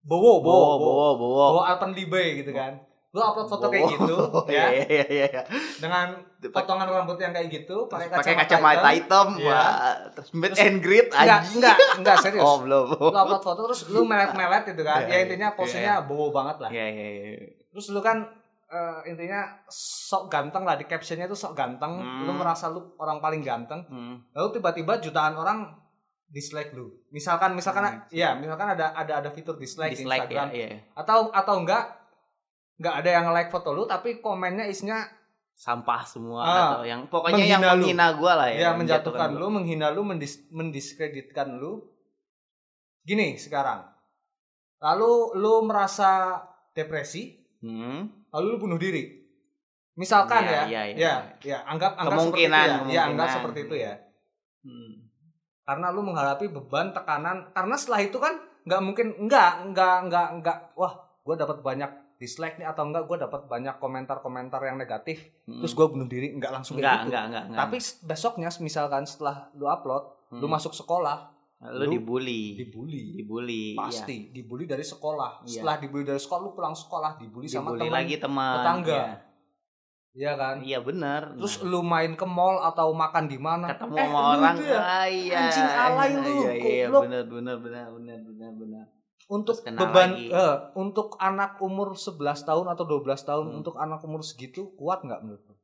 [0.00, 1.46] Bowo Bowo, Bowo bowo, bowo.
[1.48, 2.74] Bowo Alpenlibe gitu kan
[3.10, 3.90] lu upload foto kayak Bowo.
[3.92, 4.16] gitu
[4.50, 5.42] Iya, ya iya, iya, iya.
[5.76, 9.28] dengan Pakai potongan rambut yang kayak gitu pakai kacamata, kacamata hitam.
[9.36, 9.52] Iya.
[9.52, 11.54] wah, terus meet Terus- and greet enggak anjing.
[11.54, 12.84] enggak enggak serius Oh, belum.
[12.88, 15.54] lu upload foto terus lu melet-melet gitu kan Iya, ya iya, intinya iya.
[15.54, 17.38] posenya bowo banget lah Iya, iya, iya.
[17.68, 18.24] terus lu kan
[18.70, 22.24] eh, intinya sok ganteng lah di captionnya tuh sok ganteng Hmm.
[22.24, 24.22] lu merasa lu orang paling ganteng Hmm.
[24.30, 25.74] lalu tiba-tiba jutaan orang
[26.26, 28.06] dislike lu misalkan misalkan Hmm.
[28.08, 30.68] ya misalkan ada ada ada fitur dislike, di Dislike ya, Instagram iya.
[30.94, 31.84] atau atau enggak
[32.78, 35.02] enggak ada yang like foto lu tapi komennya isinya
[35.50, 36.56] Sampah semua Ah.
[36.72, 38.16] atau yang pokoknya yang Menghina lu.
[38.16, 38.58] gua lah ya.
[38.64, 41.84] ya menjatuhkan lu menghina lu mendis, mendiskreditkan lu
[43.02, 43.84] gini sekarang
[44.78, 46.40] lalu lu merasa
[46.72, 48.19] depresi Hmm.
[48.30, 49.20] Lalu lu bunuh diri
[49.92, 50.96] misalkan Iya, ya iya, iya.
[50.96, 52.94] ya ya anggap anggap Kemungkinan, seperti itu ya.
[52.94, 53.94] ya anggap seperti itu ya
[54.60, 54.92] Hmm.
[55.62, 60.58] karena lu menghadapi beban tekanan karena setelah itu kan nggak mungkin nggak nggak nggak nggak
[60.74, 65.58] wah gue dapat banyak dislike nih atau enggak gue dapat banyak komentar-komentar yang negatif Hmm.
[65.58, 67.58] terus gue bunuh diri nggak langsung enggak, gitu enggak, enggak, enggak.
[67.58, 70.52] tapi besoknya misalkan setelah lu upload lu Hmm.
[70.52, 72.56] masuk sekolah lu, lu dibully.
[72.56, 73.64] dibully Dibully.
[73.74, 75.60] pasti dibully dari sekolah Iya.
[75.60, 77.54] setelah dibully dari sekolah lu pulang sekolah dibully, Iya.
[77.54, 78.54] sama Dibully teman lagi teman.
[78.56, 78.96] tetangga.
[78.96, 79.14] Iya.
[80.10, 80.56] Iya kan?
[80.60, 81.22] Iya benar.
[81.36, 83.70] Terus Nah, lu main ke mall atau makan di mana?
[83.70, 85.38] ketemu Eh, sama orang itu ya, ah, iya.
[85.38, 87.02] anjing alay lu, Iya iya goblok.
[87.04, 88.84] benar benar benar benar benar benar.
[89.28, 90.26] untuk beban lagi.
[90.26, 93.58] eh, untuk anak umur 11 tahun atau 12 tahun Hmm.
[93.60, 95.54] untuk anak umur segitu kuat nggak menurut lu?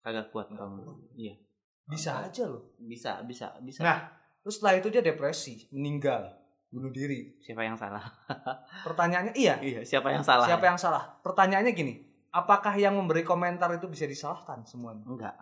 [0.00, 0.80] Kagak kuat kamu.
[1.12, 1.36] Iya.
[1.84, 2.72] Bisa aja loh.
[2.78, 3.84] Bisa bisa bisa.
[3.84, 3.98] Nah,
[4.40, 6.32] terus setelah itu dia depresi, meninggal,
[6.68, 7.36] bunuh diri.
[7.38, 8.00] siapa yang salah?
[8.86, 10.46] Pertanyaannya iya, Iya, siapa yang salah?
[10.46, 11.20] siapa yang salah?
[11.20, 11.94] Pertanyaannya gini,
[12.30, 15.04] apakah yang memberi komentar itu bisa disalahkan semuanya?
[15.04, 15.36] Enggak.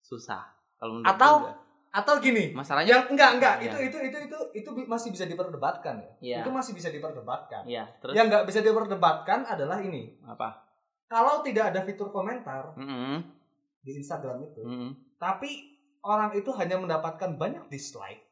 [0.00, 0.42] Susah.
[0.74, 1.58] Kalau menurut Atau- enggak.
[1.92, 3.68] Atau gini, masalahnya yang enggak enggak Iya.
[3.68, 6.12] itu itu itu itu itu masih bisa diperdebatkan ya.
[6.22, 6.38] Iya.
[6.40, 7.68] Itu masih bisa diperdebatkan.
[7.68, 10.16] Iya, terus Yang nggak bisa diperdebatkan adalah ini.
[10.24, 10.56] apa?
[11.04, 13.20] Kalau tidak ada fitur komentar Mm-mm,
[13.78, 14.90] di Instagram itu, mm-mm.
[15.20, 15.71] tapi
[16.02, 18.22] orang itu hanya mendapatkan banyak dislike.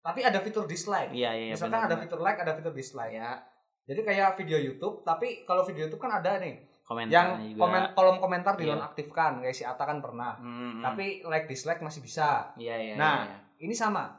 [0.00, 1.10] Tapi ada fitur dislike.
[1.10, 1.54] Iya, iya, iya.
[1.56, 3.10] Misalkan benar, ada fitur like, ada fitur dislike.
[3.10, 3.42] ya
[3.86, 7.58] Jadi kayak video YouTube, tapi kalau video YouTube kan ada nih komentar yang juga.
[7.58, 8.60] komen kolom komentar Iya.
[8.62, 10.38] dinonaktifkan, kayak si Ata kan pernah.
[10.38, 10.82] Mm-mm.
[10.82, 12.50] Tapi like dislike masih bisa.
[12.54, 14.10] iya, iya, Nah, iya, Ini sama.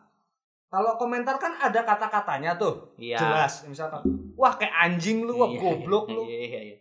[0.68, 3.16] Kalau komentar kan ada kata-katanya tuh, iya.
[3.16, 3.64] jelas.
[3.64, 4.04] Misalkan,
[4.36, 6.24] wah kayak anjing lu, wah Iya, goblok iya, lu.
[6.28, 6.78] Iya, iya, iya.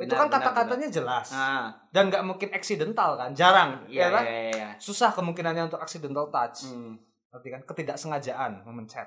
[0.00, 1.28] Itu Benar, kan benar, kata-katanya jelas.
[1.30, 3.84] Ah, Dan nggak mungkin accidental kan, jarang.
[3.86, 4.22] iya, ya kan?
[4.22, 4.68] iya, iya, iya.
[4.76, 6.66] Susah kemungkinannya untuk accidental touch.
[6.66, 6.96] Hmm.
[7.28, 9.06] Berarti kan ketidaksengajaan memencet.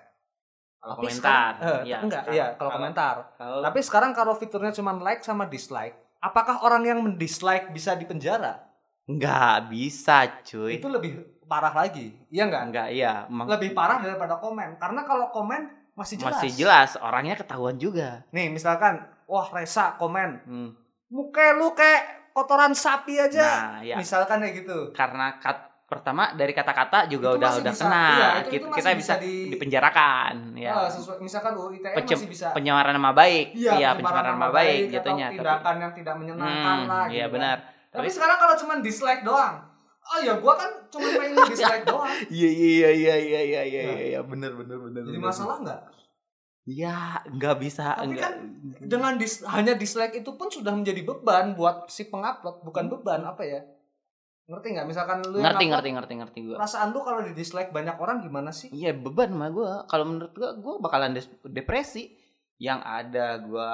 [0.78, 1.98] Kalau Tapi komentar, sekarang- eh, iya.
[2.00, 3.16] enggak, Kalau- iya kalau komentar.
[3.34, 8.70] Kalau Tapi sekarang kalau fiturnya cuma like sama dislike, apakah orang yang mendislike bisa dipenjara?
[9.04, 10.78] enggak bisa, cuy.
[10.78, 12.16] Itu lebih parah lagi.
[12.30, 12.64] Iya enggak?
[12.66, 13.28] enggak, iya.
[13.28, 14.78] Lebih parah daripada komen.
[14.78, 16.40] Karena kalau komen masih jelas.
[16.40, 18.24] masih jelas orangnya ketahuan juga.
[18.32, 20.70] Nih, misalkan, wah Resa komen, Hmm.
[21.14, 23.46] Muka lu kayak kotoran sapi aja.
[23.46, 23.96] Nah, ya.
[23.96, 24.90] Misalkan kayak gitu.
[24.92, 25.54] Karena kat,
[25.86, 28.06] pertama dari kata-kata juga Itu udah udah bisa- kena.
[28.10, 30.72] iya, itu- kita, itu kita bisa, di- dipenjarakan, ya.
[30.76, 34.50] Ah, sesuai, misalkan UU ITE Pece- masih bisa pencemaran nama baik, Iya, iya pencemaran nama
[34.50, 35.28] baik, atau jatuhnya.
[35.28, 37.34] Tapi, tindakan yang tidak menyenangkan Hmm, lah iya gitu kan.
[37.38, 37.58] benar.
[37.62, 39.56] Tapi Tapi- sekarang kalau cuma dislike doang.
[40.04, 42.10] Oh ya gua kan cuma pengen dislike doang.
[42.28, 45.00] Iya iya iya iya iya iya iya iya benar benar benar.
[45.02, 45.80] Jadi masalah nggak?
[46.64, 48.24] Ya, nggak bisa Tapi enggak.
[48.24, 48.34] kan
[48.80, 53.44] Dengan dis- hanya dislike itu pun sudah menjadi beban buat si pengupload, bukan beban apa
[53.44, 53.60] ya?
[54.44, 54.88] Ngerti nggak?
[54.88, 56.58] Misalkan lu yang ngerti ngerti ngerti ngerti gua.
[56.64, 58.68] Perasaan lu kalau di dislike banyak orang gimana sih?
[58.72, 59.72] Iya beban mah gua.
[59.88, 61.16] Kalau menurut gua gua bakalan
[61.48, 62.12] depresi.
[62.60, 63.72] Yang ada gua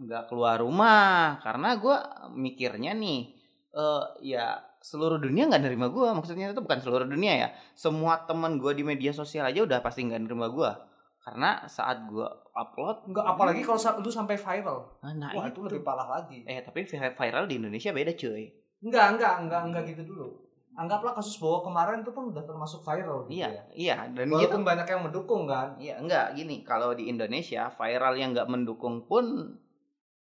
[0.00, 1.96] nggak keluar rumah karena gua
[2.32, 3.36] mikirnya nih
[3.68, 6.16] eh ya seluruh dunia nggak nerima gua.
[6.16, 7.48] Maksudnya itu bukan seluruh dunia ya.
[7.76, 10.87] Semua teman gua di media sosial aja udah pasti nggak nerima gua.
[11.28, 14.80] Karena saat gua upload Enggak apalagi kalau sa- lu sampai viral.
[14.98, 16.40] Ah, nah Wah, itu itu lebih parah lagi.
[16.48, 18.48] Eh tapi vi- viral di Indonesia beda cuy.
[18.80, 20.26] Enggak, enggak, enggak, enggak gitu dulu.
[20.72, 23.62] Anggaplah kasus bahwa kemarin itu pun udah termasuk viral gitu Iya, ya.
[23.74, 24.40] iya dan gitu.
[24.40, 25.68] Walaupun banyak yang mendukung kan.
[25.76, 26.62] Iya, enggak gini.
[26.62, 29.52] Kalau di Indonesia viral yang enggak mendukung pun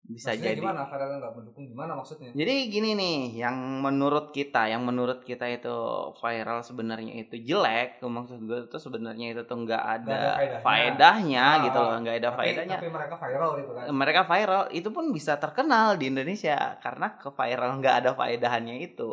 [0.06, 0.62] bisa Maksudnya jadi.
[0.62, 2.30] gimana yang enggak mendukung gimana maksudnya?
[2.30, 5.74] Jadi gini nih, yang menurut kita, yang menurut kita itu
[6.16, 10.62] viral sebenarnya itu jelek, maksud gue itu sebenarnya itu tuh nggak ada, Nggak ada faedahnya.
[10.62, 12.78] faedahnya Ah, gitu loh, nggak ada tapi, faedahnya.
[12.78, 13.84] tapi mereka viral gitu kan.
[13.90, 19.12] Mereka viral itu pun bisa terkenal di Indonesia karena ke viral nggak ada faedahannya itu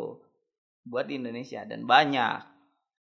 [0.83, 2.37] buat di Indonesia dan banyak.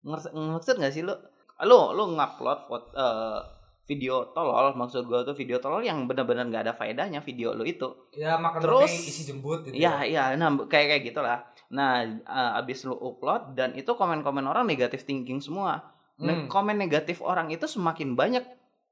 [0.02, 1.14] Maksud nggak sih lu?
[1.60, 3.40] Lu lu ngupload foto eh,
[3.88, 7.88] video tolol, maksud gue tuh video tolol yang benar-benar nggak ada faedahnya video lu itu.
[8.12, 9.72] Ya makan Terus- isi jembut gitu.
[9.72, 11.40] Iya, iya, nah kayak kayak gitulah.
[11.72, 15.88] Nah, eh, abis lu upload dan itu komen-komen orang negatif thinking semua.
[16.20, 16.46] Nah, Hmm.
[16.46, 18.44] komen negatif orang itu semakin banyak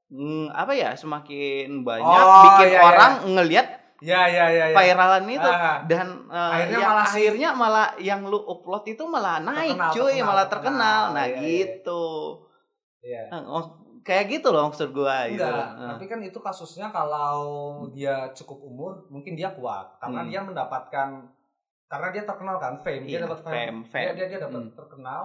[0.07, 0.95] mm, apa ya?
[0.95, 2.81] Semakin banyak Oh, bikin iya, iya.
[2.81, 4.77] orang ngelihat Ya ya ya ya.
[4.77, 9.37] viralan itu Ah, dan eh, Akhirnya ya, malah akhirnya malah yang lu upload itu malah
[9.39, 11.01] naik, Terkenal, cuy, terkenal, malah terkenal.
[11.03, 11.15] terkenal.
[11.17, 11.41] Nah, Iya, iya.
[11.43, 12.05] gitu.
[13.03, 13.21] Iya.
[13.27, 13.65] Nah, oh,
[14.07, 15.43] kayak gitu loh maksud gua gitu.
[15.43, 17.37] Enggak, tapi kan itu kasusnya kalau
[17.91, 20.29] dia cukup umur, mungkin dia kuat karena Hmm.
[20.31, 21.09] dia mendapatkan
[21.85, 24.15] karena dia terkenal kan fame, dia Iya, dapat fame, fame, Dia, fame.
[24.15, 24.73] dia dia dapat Hmm.
[24.73, 25.23] terkenal,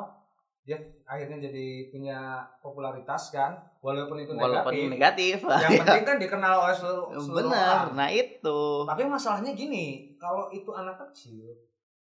[0.61, 2.19] dia akhirnya jadi punya
[2.59, 4.91] popularitas kan, walaupun itu Walaupun negatif.
[4.91, 5.59] negatif lah.
[5.61, 7.67] Yang penting kan dikenal oleh seluruh, seluruh Bener.
[7.67, 7.87] orang.
[7.95, 8.61] Nah, itu.
[8.85, 11.51] Tapi masalahnya gini, kalau itu anak kecil,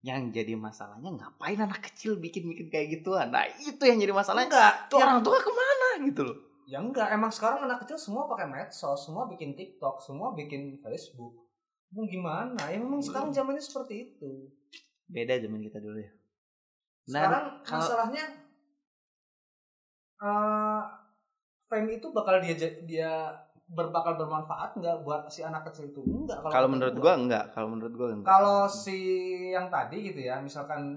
[0.00, 4.74] yang jadi masalahnya ngapain anak kecil bikin-bikin kayak gituan nah itu yang jadi masalahnya enggak,
[4.88, 6.36] tuh ya, orang tua ke mana gitu loh
[6.70, 11.34] ya enggak, emang sekarang anak kecil semua pakai medsos, semua bikin TikTok, semua bikin Facebook.
[11.90, 12.54] Mau gimana?
[12.64, 13.36] Ya memang sekarang Hmm.
[13.36, 14.46] zamannya seperti itu.
[15.04, 16.12] beda zaman kita dulu ya
[17.08, 18.24] Nah, Sekarang kalau- masalahnya
[20.20, 20.80] eh
[21.66, 22.54] fame itu bakal dia
[22.84, 23.12] dia
[23.66, 27.90] berbakal bermanfaat nggak buat si anak kecil itu enggak kalau menurut gua enggak kalau menurut
[27.90, 28.98] gua enggak kalau si
[29.50, 30.94] yang tadi gitu ya misalkan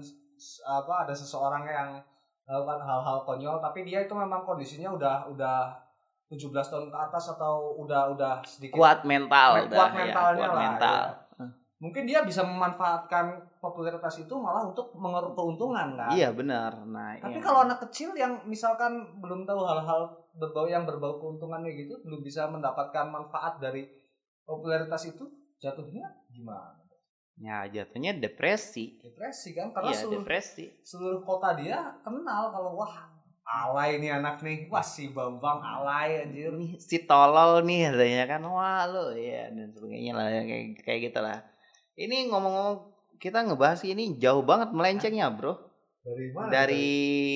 [0.62, 1.90] apa ada seseorang yang
[2.44, 5.72] melakukan hal-hal konyol tapi dia itu memang kondisinya udah udah
[6.28, 10.52] 17 tahun ke atas atau udah udah sedikit kuat mental kuat dah, ya, mentalnya kuat
[10.52, 11.46] lah, mental ya.
[11.80, 13.24] mungkin dia bisa memanfaatkan
[13.60, 16.84] popularitas itu malah untuk mengeruk keuntungan kan Iya benar.
[16.84, 17.44] Nah, tapi iya.
[17.44, 22.50] kalau anak kecil yang misalkan belum tahu hal-hal berbau yang berbau keuntungannya gitu belum bisa
[22.50, 23.88] mendapatkan manfaat dari
[24.44, 25.24] popularitas itu
[25.62, 26.83] jatuhnya gimana
[27.36, 28.98] ya jatuhnya depresi.
[28.98, 30.64] depresi kan karena Iya seluruh depresi.
[30.80, 33.10] seluruh kota dia kenal kalau wah
[33.44, 38.42] alay nih anak nih wah si Bambang alay anjir Ini si tolol nih katanya kan
[38.44, 41.38] wah lo ya dan sebagainya lah ya, kayak kayak gitu lah.
[41.94, 42.76] Ini ngomong-ngomong
[43.16, 45.54] kita ngebahas ini jauh banget melencengnya bro
[46.00, 46.88] dari mana dari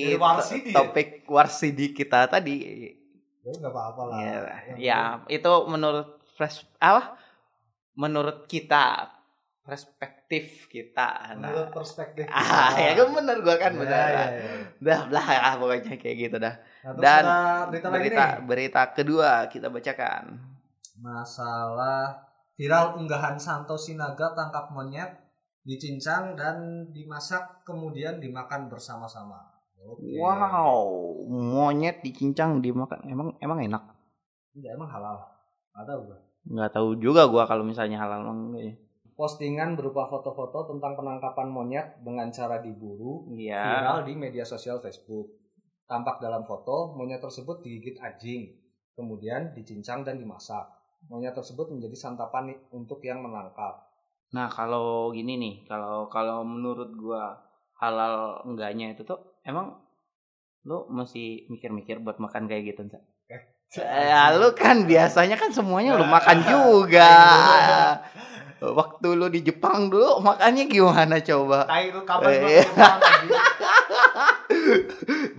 [0.05, 0.75] Dari Warsidi ya?
[0.75, 2.55] topik warsidi kita tadi.
[3.39, 4.33] ya nggak apa-apa lah Ya,
[4.75, 7.17] Yang ya itu menurut pres apa?
[7.93, 9.11] Menurut kita
[9.69, 11.07] perspektif kita.
[11.29, 14.09] penting menurut Nah, perspektif ah, ya kan bener gua kan Ya, bener.
[14.09, 14.53] ya, ya.
[14.81, 16.55] Dah lah ah, pokoknya kayak gitu dah.
[16.81, 17.23] Nah, Dan
[17.69, 20.23] berita lagi Berita nih berita kedua kita bacakan.
[20.99, 25.07] masalah viral unggahan Santo Sinaga tangkap monyet
[25.63, 26.57] dicincang dan
[26.89, 29.39] dimasak kemudian dimakan bersama-sama.
[29.79, 30.19] Oke.
[30.19, 30.83] Wow,
[31.29, 32.99] monyet dicincang dimakan.
[33.07, 33.83] Emang emang enak?
[34.51, 35.17] Enggak emang halal.
[35.71, 36.17] Ada gua.
[36.43, 38.73] Nggak tahu juga gua kalau misalnya halal enggak ya.
[39.19, 43.59] Postingan berupa foto-foto tentang penangkapan monyet dengan cara diburu Iya.
[43.59, 45.35] viral di media sosial Facebook.
[45.83, 48.47] Tampak dalam foto, monyet tersebut digigit anjing,
[48.95, 50.63] kemudian dicincang dan dimasak.
[51.11, 53.91] Monyet tersebut menjadi santapan untuk yang menangkap.
[54.31, 57.43] Nah, kalau gini nih, kalau kalau menurut gua
[57.75, 59.83] halal enggaknya itu tuh emang
[60.63, 63.03] lu mesti mikir-mikir buat makan kayak gitu, Nsa?
[63.83, 67.11] Ya, lu kan biasanya kan semuanya lu makan juga.
[68.59, 71.63] Waktu lu di Jepang dulu makannya gimana coba?
[71.63, 73.31] Tai lu kapan Eh, ke Jepang, anjing?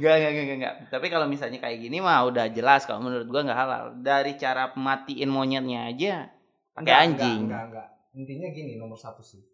[0.01, 0.75] Enggak, enggak, enggak, enggak.
[0.89, 3.85] Tapi kalau misalnya kayak gini mah udah jelas kalau menurut gua nggak halal.
[4.01, 6.33] Dari cara matiin monyetnya aja
[6.73, 7.45] pakai anjing.
[7.45, 7.89] Enggak, enggak, enggak.
[8.17, 9.45] Intinya gini nomor satu sih.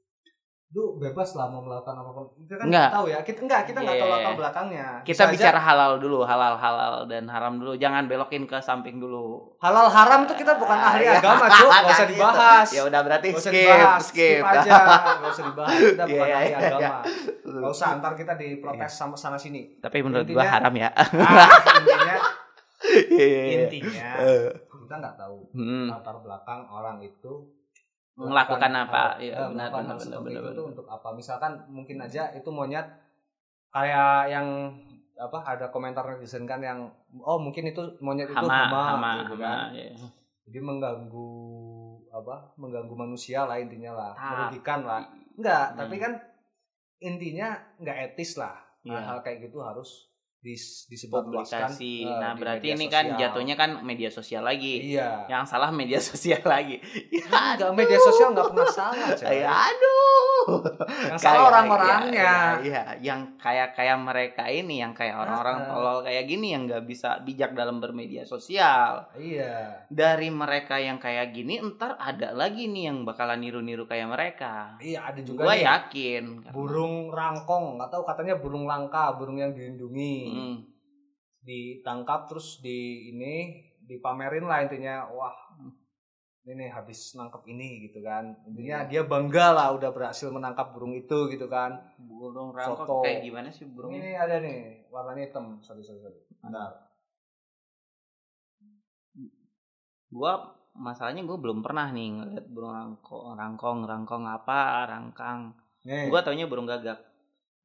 [0.68, 2.26] Lu bebas lah mau melakukan apa pun.
[2.36, 2.82] Kita kan Enggak.
[2.82, 3.18] nggak tahu ya.
[3.22, 4.18] Kita enggak, kita enggak tahu Yeah.
[4.18, 4.86] latar belakangnya.
[5.00, 7.72] Kita Bisa aja bicara halal dulu, halal halal dan haram dulu.
[7.74, 9.56] Jangan belokin ke samping dulu.
[9.58, 11.54] halal haram tuh kita bukan ahli Ah, agama, ya.
[11.56, 11.70] Cuk.
[11.70, 12.12] Enggak usah Gitu.
[12.12, 12.68] dibahas.
[12.68, 14.02] Ya udah berarti Nggak usah skip, dibahas.
[14.04, 14.42] skip.
[14.42, 14.72] aja.
[15.16, 15.72] Enggak usah dibahas.
[15.72, 16.94] Kita Iya, bukan iya, ahli iya, agama.
[17.46, 19.62] Enggak usah antar kita diprotes sama sana sini.
[19.78, 20.88] Tapi menurut gua Intinya- haram ya.
[20.90, 21.06] Ah,
[21.78, 22.16] intinya
[23.08, 23.42] Iya.
[23.62, 25.88] intinya Eh, kita nggak tahu hmm.
[25.88, 27.32] latar belakang orang itu
[28.16, 29.20] Melakukan apa?
[29.20, 30.70] Iya, eh, benar, melakukan benar, benar, benar, itu benar.
[30.72, 32.88] untuk apa misalkan mungkin aja itu monyet
[33.68, 34.46] kayak yang
[35.14, 39.34] apa ada komentar netizen kan yang oh mungkin itu monyet itu Hama, hama, hama, gitu
[39.34, 39.44] hama.
[39.44, 39.92] kan iya.
[40.44, 41.28] jadi mengganggu
[42.10, 45.00] apa mengganggu manusia lah intinya lah Ah, merugikan lah
[45.34, 45.78] enggak Hmm.
[45.78, 46.12] tapi kan
[46.98, 48.92] intinya nggak etis lah Iya.
[48.96, 50.08] hal-hal kayak gitu harus
[50.46, 51.94] dis, disebarluaskan Publikasi.
[52.00, 53.18] eh, Nah, di berarti ini kan sosial.
[53.20, 54.74] jatuhnya kan media sosial lagi.
[54.86, 56.78] iya Yang salah media sosial lagi.
[57.10, 59.10] Ya, enggak media sosial nggak pernah salah.
[59.36, 60.62] Ya, aduh.
[61.04, 66.24] yang salah orang-orangnya Iya, iya, yang kayak kayak mereka ini, yang kayak orang-orang tolol kayak
[66.24, 69.10] gini yang nggak bisa bijak dalam bermedia sosial.
[69.12, 74.78] iya Dari mereka yang kayak gini, ntar ada lagi nih yang bakalan niru-niru kayak mereka.
[74.78, 76.24] iya ada juga Gua nih yakin.
[76.48, 80.58] burung rangkong nggak tahu katanya burung langka burung yang dilindungi Hmm.
[81.40, 82.78] ditangkap terus di
[83.10, 83.34] ini
[83.80, 85.34] dipamerin lah intinya wah
[86.42, 88.88] ini nih habis nangkep ini gitu kan intinya Iya.
[88.88, 93.02] dia bangga lah udah berhasil menangkap burung itu gitu kan Burung rangkong Foto.
[93.02, 93.98] kayak gimana sih burungnya?
[93.98, 96.70] ini ada nih warnanya hitam sorry sorry sorry Bentar.
[100.08, 100.32] Gua
[100.72, 105.50] masalahnya gue belum pernah nih ngeliat burung rangkong, rangkong, rangkong apa, rangkang.
[105.82, 107.00] nih Gua taunya burung gagak.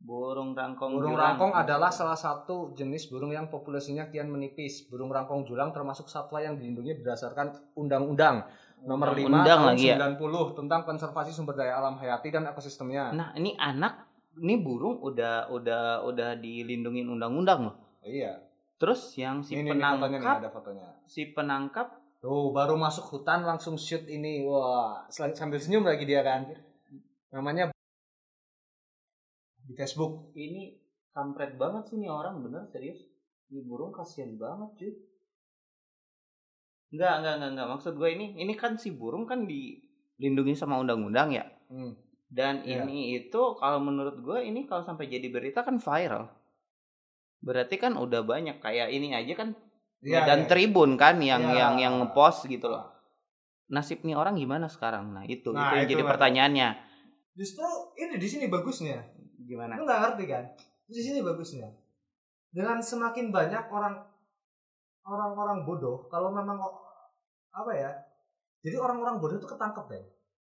[0.01, 0.97] Burung rangkong.
[0.97, 1.37] burung julang.
[1.37, 6.41] rangkong adalah salah satu jenis burung yang populasinya kian menipis burung rangkong julang termasuk satwa
[6.41, 8.41] yang dilindungi berdasarkan undang-undang
[8.81, 9.97] nomor 5 Undang tahun lagi ya.
[10.17, 14.09] 90 tentang konservasi sumber daya alam hayati dan ekosistemnya Nah, ini anak,
[14.41, 17.75] ini burung udah udah udah dilindungin undang-undang loh.
[18.01, 18.41] iya
[18.81, 21.87] Terus yang si ini, ini fotonya nih penangkap, ada fotonya si penangkap
[22.17, 26.45] tuh baru masuk hutan langsung shoot ini wah sambil senyum lagi dia kan
[27.33, 27.70] namanya
[29.71, 30.75] di Facebook ini
[31.15, 32.99] kampret banget sih nih orang bener serius.
[33.47, 34.91] Ini burung kasihan banget cuy.
[36.91, 37.67] Enggak, enggak, enggak, enggak.
[37.71, 41.47] Maksud gue ini, ini kan si burung kan dilindungi sama undang-undang ya.
[41.71, 41.95] hmm.
[42.27, 42.83] Dan Iya.
[42.83, 46.31] ini itu kalau menurut gue ini kalau sampai jadi berita kan viral.
[47.39, 49.51] Berarti kan udah banyak kayak ini aja kan
[49.99, 50.47] Iya, dan iya.
[50.47, 51.55] Tribun kan yang Iya.
[51.55, 52.87] yang yang ngepost gitu loh.
[53.67, 55.11] Nasib nih orang gimana sekarang?
[55.11, 56.69] Nah, itu Nah, itu yang itu jadi pertanyaannya.
[57.31, 57.63] justru
[57.95, 58.99] ini di sini bagusnya
[59.51, 59.75] Gimana?
[59.75, 60.43] Lu nggak ngerti kan?
[60.87, 61.67] Di sini bagusnya.
[62.47, 63.99] Dengan semakin banyak orang
[65.03, 66.55] orang-orang bodoh, kalau memang
[67.51, 67.91] apa ya?
[68.61, 70.05] Jadi orang-orang bodoh itu ketangkep deh.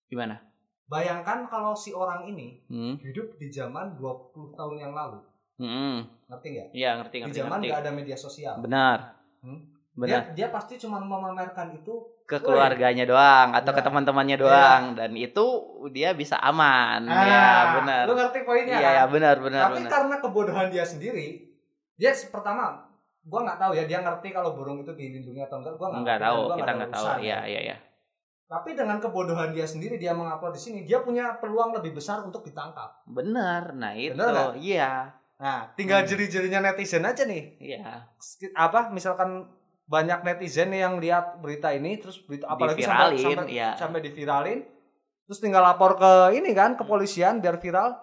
[0.07, 0.39] Gimana?
[0.85, 3.01] bayangkan kalau si orang ini Hmm.
[3.01, 5.25] hidup di zaman 20 tahun yang lalu
[5.57, 6.05] Hmm.
[6.29, 7.39] ngerti nggak Iya, ngerti di ngerti.
[7.39, 7.67] zaman ngerti.
[7.71, 8.99] nggak ada media sosial Benar.
[9.41, 9.72] Hmm?
[9.93, 10.09] Benar.
[10.09, 11.93] dia dia pasti cuma memamerkan itu
[12.25, 13.77] ke keluarganya doang atau Iya.
[13.77, 15.45] ke teman-temannya doang dan itu
[15.93, 17.05] dia bisa aman.
[17.05, 18.05] ya, benar.
[18.05, 18.97] Ah, lu ngerti poinnya Iya, kan?
[18.97, 19.91] ya, benar benar tapi benar.
[19.93, 21.45] karena kebodohan dia sendiri
[21.93, 22.89] dia pertama
[23.23, 26.41] gua nggak tahu ya dia ngerti kalau burung itu dilindungi atau enggak gua nggak tahu,
[26.41, 27.05] gua kita ada enggak tahu.
[27.05, 27.39] Iya, ya.
[27.45, 27.77] iya, iya.
[28.49, 32.45] tapi dengan kebodohan dia sendiri dia mengupload di sini dia punya peluang lebih besar untuk
[32.45, 33.73] ditangkap Benar.
[33.73, 34.17] Nah, itu.
[34.17, 34.53] Benar nggak?
[34.57, 34.93] Iya.
[35.37, 36.09] nah tinggal Hmm.
[36.09, 38.09] jeri-jerinya netizen aja nih Iya.
[38.55, 39.43] apa misalkan
[39.85, 43.71] banyak netizen yang lihat berita ini terus berita apalagi sampai Diviralin, sampai, ya.
[43.75, 44.61] sampai diviralin
[45.23, 47.99] terus tinggal lapor ke ini kan ke polisian biar viral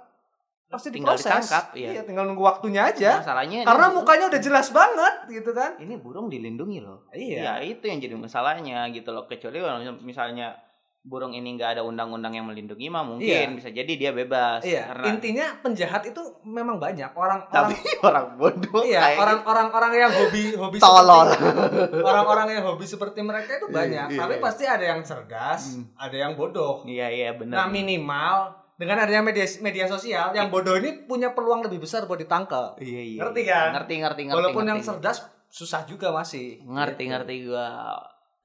[0.69, 1.89] pasti Tinggal diproses ditangkap, iya.
[1.97, 5.97] iya tinggal nunggu waktunya aja Masalahnya karena ini- mukanya udah jelas banget gitu kan ini
[5.97, 7.09] burung dilindungi loh.
[7.09, 9.25] iya Ya, itu yang jadi masalahnya gitu loh.
[9.25, 10.53] Kecuali kalau misalnya
[11.02, 13.56] burung ini nggak ada undang-undang yang melindungi mah mungkin Iya.
[13.56, 14.60] bisa jadi dia bebas.
[14.62, 19.91] iya Karena intinya penjahat itu memang banyak orang tapi orang orang bodoh iya kayak orang
[19.91, 21.32] yang hobi hobi Tolol.
[22.10, 24.43] orang-orang yang hobi seperti mereka itu banyak Iya, tapi iya.
[24.43, 25.88] pasti ada yang cerdas Hmm.
[25.95, 27.56] ada yang bodoh Iya iya benar.
[27.56, 28.36] Nah minimal
[28.76, 32.76] dengan adanya media media sosial yang bodoh ini punya peluang lebih besar buat ditangkap.
[32.78, 33.20] Iya iya.
[33.20, 33.52] Ngerti iya.
[33.54, 33.68] kan?
[33.74, 34.38] Ngerti ngerti ngerti.
[34.38, 34.89] Walaupun yang ngerti.
[34.93, 36.60] cerdas susah juga masih.
[36.62, 37.12] ngerti Gitu.
[37.12, 37.68] ngerti gua.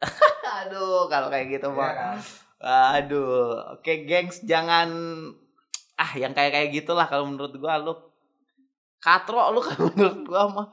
[0.65, 1.93] Aduh, kalau kayak gitu Iya mah.
[1.93, 2.17] kan?
[2.65, 4.89] Aduh, oke gengs jangan
[6.01, 7.93] ah yang kayak kayak gitulah kalau menurut gua lu
[8.97, 10.69] katro lu kalau menurut gua mah.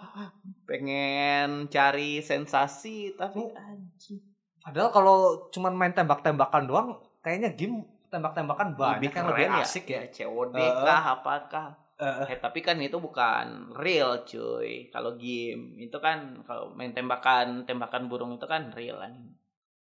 [0.64, 4.24] Pengen cari sensasi tapi anjing.
[4.64, 5.18] Padahal kalau
[5.52, 6.88] cuman main tembak-tembakan doang,
[7.20, 10.02] kayaknya game tembak-tembakan banyak yang lebih keren asik ya.
[10.08, 10.84] COD Heeh.
[10.86, 11.68] kah apakah?
[12.00, 14.88] Eh, eh tapi kan itu bukan real cuy.
[14.96, 19.12] Kalau game itu kan kalau main tembakan tembakan burung itu kan real kan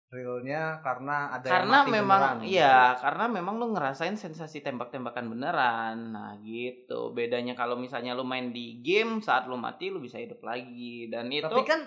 [0.08, 2.48] realnya karena ada yang karena mati memang beneran, gitu.
[2.56, 8.56] iya karena memang lu ngerasain sensasi tembak-tembakan beneran nah gitu bedanya kalau misalnya lu main
[8.56, 11.84] di game saat lu mati lu bisa hidup lagi dan itu Tapi kan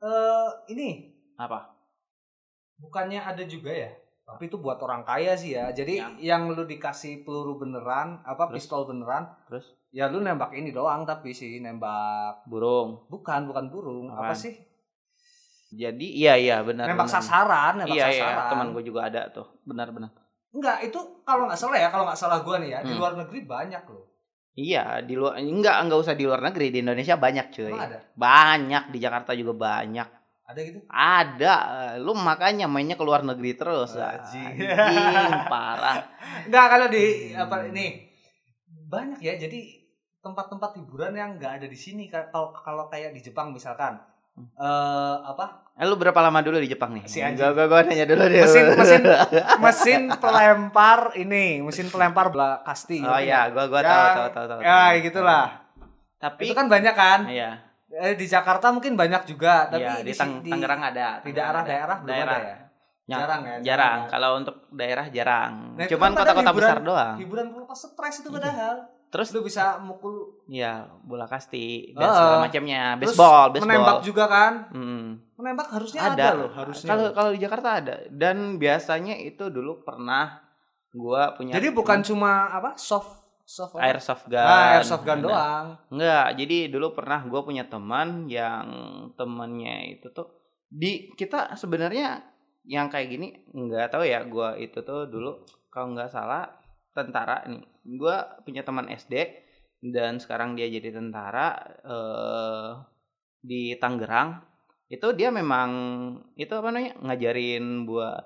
[0.00, 1.76] eh ini apa
[2.80, 3.92] bukannya ada juga ya?
[4.26, 5.70] Tapi itu buat orang kaya sih ya.
[5.70, 8.54] Jadi yang lu dikasih peluru beneran, apa Terus?
[8.58, 14.06] pistol beneran, terus ya lu nembak ini doang tapi sih nembak burung bukan bukan burung
[14.12, 14.28] Apaan?
[14.28, 14.52] apa sih
[15.68, 17.16] jadi iya iya benar nembak benar.
[17.18, 18.48] sasaran nembak iya iya sasaran.
[18.48, 20.10] teman gue juga ada tuh benar benar.
[20.48, 22.98] Enggak itu kalau nggak salah ya kalau nggak salah gua nih ya di Hmm.
[22.98, 24.04] luar negeri banyak loh.
[24.52, 27.68] Iya di luar enggak enggak usah di luar negeri di Indonesia banyak cuy.
[27.68, 27.98] Emang ada?
[28.10, 30.08] Banyak di Jakarta juga banyak.
[30.46, 30.78] Ada gitu?
[30.86, 31.54] Ada
[31.98, 34.56] lu makanya mainnya ke luar negeri terus Anjing.
[34.56, 36.08] anjing parah.
[36.46, 37.42] Enggak kalau di Hmm.
[37.42, 37.86] apa ini
[38.86, 39.60] banyak ya jadi
[40.18, 42.06] tempat-tempat hiburan yang nggak ada di sini.
[42.06, 43.98] Ka- kalau kalau kayak di Jepang misalkan
[44.36, 44.52] Hmm.
[44.54, 47.04] eh apa Eh, lu berapa lama dulu di Jepang nih?
[47.04, 47.36] Si anjing.
[47.38, 48.40] Gua, gua, gua nanya dulu deh.
[48.40, 49.02] mesin mesin
[49.58, 53.52] mesin pelempar ini mesin pelempar bola kasti Oh iya, nggak?
[53.52, 54.60] gua gua Yang- tahu tahu tahu tahu.
[54.62, 55.46] ya gitulah
[56.16, 60.04] Tapi itu kan banyak kan iya, Eh, di Jakarta mungkin banyak juga tapi iya, di,
[60.06, 61.08] di, Tang- di- Tangerang ada.
[61.20, 62.34] di daerah-daerah belum Daerah.
[62.34, 62.56] ada ya
[63.06, 63.98] Ya, jarang ya Jarang.
[64.00, 64.08] ya.
[64.10, 65.52] Kalau untuk daerah jarang.
[65.74, 67.14] Nah, Cuman kan kota-kota hiburan- besar doang.
[67.16, 68.34] hiburan pelepas stres itu Iya.
[68.34, 68.76] padahal
[69.06, 72.16] Terus lu bisa mukul ya bola kasti dan Heeh.
[72.16, 72.82] segala macamnya.
[72.96, 73.64] terus Baseball, baseball.
[73.64, 75.06] menembak juga kan Hmm.
[75.34, 76.28] menembak harusnya ada, Ada.
[76.34, 80.42] loh harusnya Kalau kalau di Jakarta ada dan biasanya itu dulu pernah
[80.90, 84.40] gua punya jadi bukan cuma apa soft soft airsoft gun.
[84.40, 85.24] ah, airsoft gun Ada.
[85.24, 88.66] doang Enggak, jadi dulu pernah gue punya teman yang
[89.12, 90.26] temennya itu tuh
[90.66, 92.26] di kita sebenarnya
[92.64, 95.38] yang kayak gini nggak tahu ya gue itu tuh dulu
[95.68, 96.50] kalau nggak salah
[96.96, 97.62] tentara nih.
[97.96, 99.44] Gue punya teman SD
[99.92, 102.70] dan sekarang dia jadi tentara eh
[103.44, 104.40] di Tangerang.
[104.86, 105.70] Itu dia memang
[106.38, 108.22] itu apa namanya ngajarin buat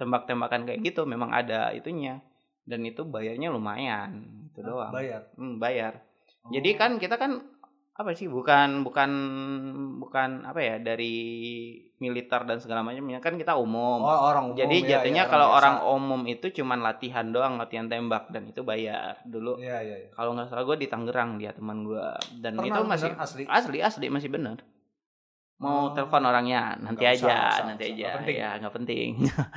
[0.00, 1.04] tembak-tembakan kayak gitu.
[1.06, 2.20] Memang ada itunya.
[2.64, 4.92] Dan itu bayarnya lumayan itu doang.
[4.92, 5.26] bayar?
[5.34, 6.04] Hmm, bayar.
[6.44, 6.52] Oh.
[6.54, 7.49] Jadi kan kita kan
[8.00, 9.10] apa sih bukan bukan
[10.00, 11.12] bukan apa ya dari
[12.00, 14.00] militer dan segala macamnya kan kita umum.
[14.00, 15.58] oh, orang umum Jadi ya, jatuhnya ya, kalau biasa.
[15.60, 19.60] orang umum itu cuman latihan doang, latihan tembak dan itu bayar dulu.
[19.60, 19.96] Iya iya.
[20.00, 20.08] iya.
[20.16, 22.06] Kalau nggak salah gue di Tangerang dia teman gue
[22.40, 23.42] dan Pernah itu masih bener asli.
[23.44, 24.58] asli asli masih benar.
[25.60, 25.92] Mau Oh.
[25.92, 28.00] telepon orangnya nanti usah, aja, usah, nanti nggak aja.
[28.00, 28.16] usah.
[28.16, 28.36] Penting.
[28.40, 29.10] Ya nggak penting.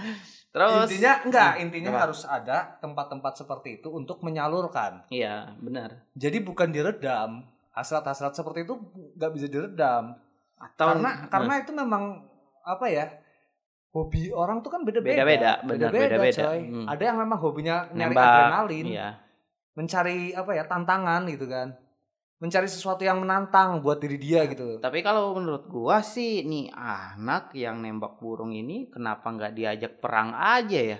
[0.54, 2.02] Terus intinya enggak, intinya Apa?
[2.06, 5.08] harus ada tempat-tempat seperti itu untuk menyalurkan.
[5.08, 6.04] Iya benar.
[6.12, 7.53] Jadi bukan diredam.
[7.74, 8.78] Hasrat-hasrat seperti itu
[9.18, 10.14] nggak bisa diredam.
[10.58, 12.24] Atau karena karena itu memang
[12.64, 13.06] apa ya?
[13.94, 15.22] Hobi orang tuh kan beda-beda.
[15.22, 16.42] Beda-beda, beda-beda.
[16.50, 16.60] coy.
[16.66, 16.86] Hmm.
[16.90, 18.26] Ada yang memang hobinya nyari nembak.
[18.26, 19.10] adrenalin, Iya.
[19.78, 20.64] mencari apa ya?
[20.66, 21.78] tantangan gitu kan.
[22.42, 24.82] Mencari sesuatu yang menantang buat diri dia gitu.
[24.82, 30.34] Tapi kalau menurut gua sih nih anak yang nembak burung ini kenapa nggak diajak perang
[30.34, 31.00] aja ya?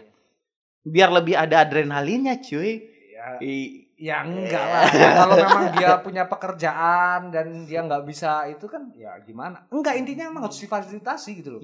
[0.84, 4.84] biar lebih ada adrenalinnya cuy Ya, I- ya enggak lah.
[4.90, 9.66] Kalau memang dia punya pekerjaan dan dia nggak bisa itu kan ya gimana?
[9.70, 11.62] Enggak intinya memang harus difasilitasi gitu loh.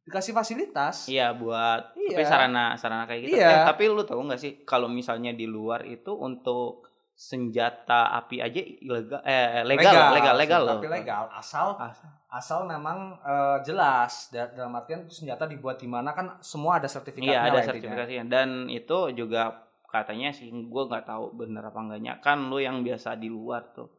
[0.00, 1.06] Dikasih fasilitas.
[1.06, 2.16] Iya buat Iya.
[2.16, 3.36] tapi sarana sarana kayak gitu.
[3.36, 3.48] Iya.
[3.48, 8.58] Eh, tapi lu tahu nggak sih kalau misalnya di luar itu untuk senjata api aja
[8.58, 10.78] ilegal eh legal legal legal, loh.
[10.78, 12.08] Tapi legal asal Asal.
[12.26, 17.30] asal memang eh, jelas Da- dalam artian senjata dibuat di mana kan semua ada sertifikatnya.
[17.30, 22.46] Iya ada sertifikasinya dan itu juga katanya sih gue nggak tahu bener apa enggaknya kan
[22.46, 23.90] lu yang biasa di luar tuh.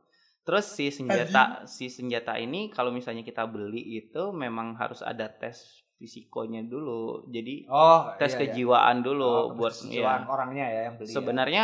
[0.42, 5.60] Terus si senjata si senjata ini kalau misalnya kita beli itu memang harus ada tes
[5.96, 7.28] fisikonya dulu.
[7.28, 8.42] Jadi Oh, tes iya, iya.
[8.50, 10.28] kejiwaan dulu Oh, buat kejiwaan ya.
[10.28, 11.06] orangnya ya yang beli.
[11.06, 11.14] ya.
[11.14, 11.64] Sebenarnya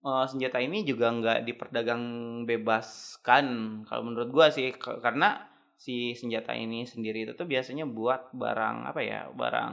[0.00, 2.02] eh, senjata ini juga nggak diperdagang
[2.48, 3.44] bebaskan
[3.84, 5.44] kalau menurut gua sih karena
[5.76, 9.72] si senjata ini sendiri itu tuh biasanya buat barang apa ya barang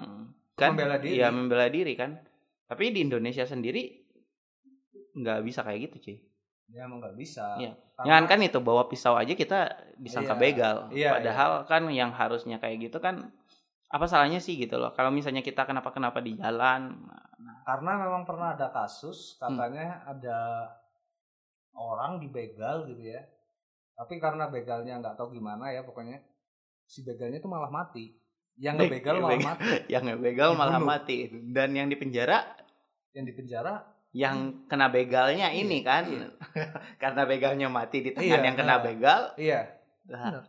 [0.55, 1.15] kan Membela diri.
[1.15, 2.19] Iya membela diri kan
[2.67, 4.03] tapi di Indonesia sendiri
[5.13, 6.17] nggak bisa kayak gitu cuy
[6.67, 7.55] Ya emang nggak bisa.
[7.55, 7.71] Iya.
[7.95, 9.59] Karena- Jangan kan itu bawa pisau aja kita
[9.95, 10.41] disangka Iya.
[10.43, 13.31] begal Iya, padahal kan yang harusnya kayak gitu kan
[13.87, 16.91] apa salahnya sih gitu loh kalau misalnya kita kenapa kenapa di jalan
[17.63, 19.55] karena memang pernah ada kasus Hmm.
[19.55, 20.67] katanya ada
[21.71, 23.23] orang dibegal gitu ya
[23.95, 26.19] tapi karena begalnya nggak tahu gimana ya pokoknya
[26.83, 28.11] si begalnya itu malah mati
[28.57, 29.69] yang Be- ngebegal malah mati.
[29.87, 31.17] yang begal malah mati.
[31.47, 32.41] Dan yang di penjara?
[33.11, 33.73] Yang di penjara?
[34.09, 36.03] Yang kena begalnya Iya, ini kan.
[36.07, 36.27] iya.
[37.01, 38.81] karena begalnya mati di tangan Iya, yang kena nah.
[38.81, 39.21] begal.
[39.37, 39.61] iya.
[40.03, 40.41] Bener.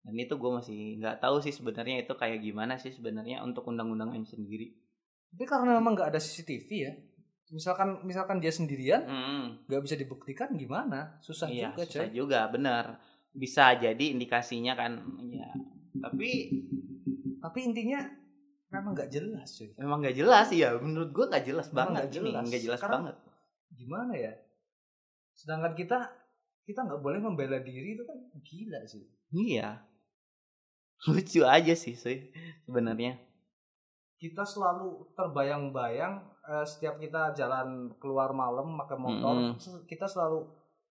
[0.00, 4.24] dan itu gue masih nggak tahu sih sebenarnya itu kayak gimana sih sebenarnya untuk undang-undangnya
[4.24, 4.72] sendiri.
[5.28, 6.92] Tapi karena memang nggak ada CCTV ya
[7.50, 11.18] misalkan misalkan dia sendirian Hmm, nggak bisa dibuktikan gimana?
[11.20, 12.14] Susah iya juga susah coy.
[12.16, 12.96] juga benar.
[13.30, 15.50] Bisa jadi indikasinya kan ya.
[16.00, 16.48] Tapi
[17.40, 18.00] tapi intinya
[18.68, 22.14] memang nggak jelas cuy memang nggak jelas ya menurut gue nggak jelas Memang banget ini
[22.30, 22.44] jelas.
[22.44, 23.16] nggak jelas banget
[23.70, 24.32] gimana ya
[25.32, 25.98] sedangkan kita
[26.62, 29.82] kita nggak boleh membela diri itu kan gila sih iya
[31.08, 32.28] lucu aja sih sih
[32.62, 33.16] sebenarnya
[34.16, 39.56] kita selalu terbayang-bayang eh, setiap kita jalan keluar malam pakai motor Mm-mm.
[39.56, 40.44] se- kita selalu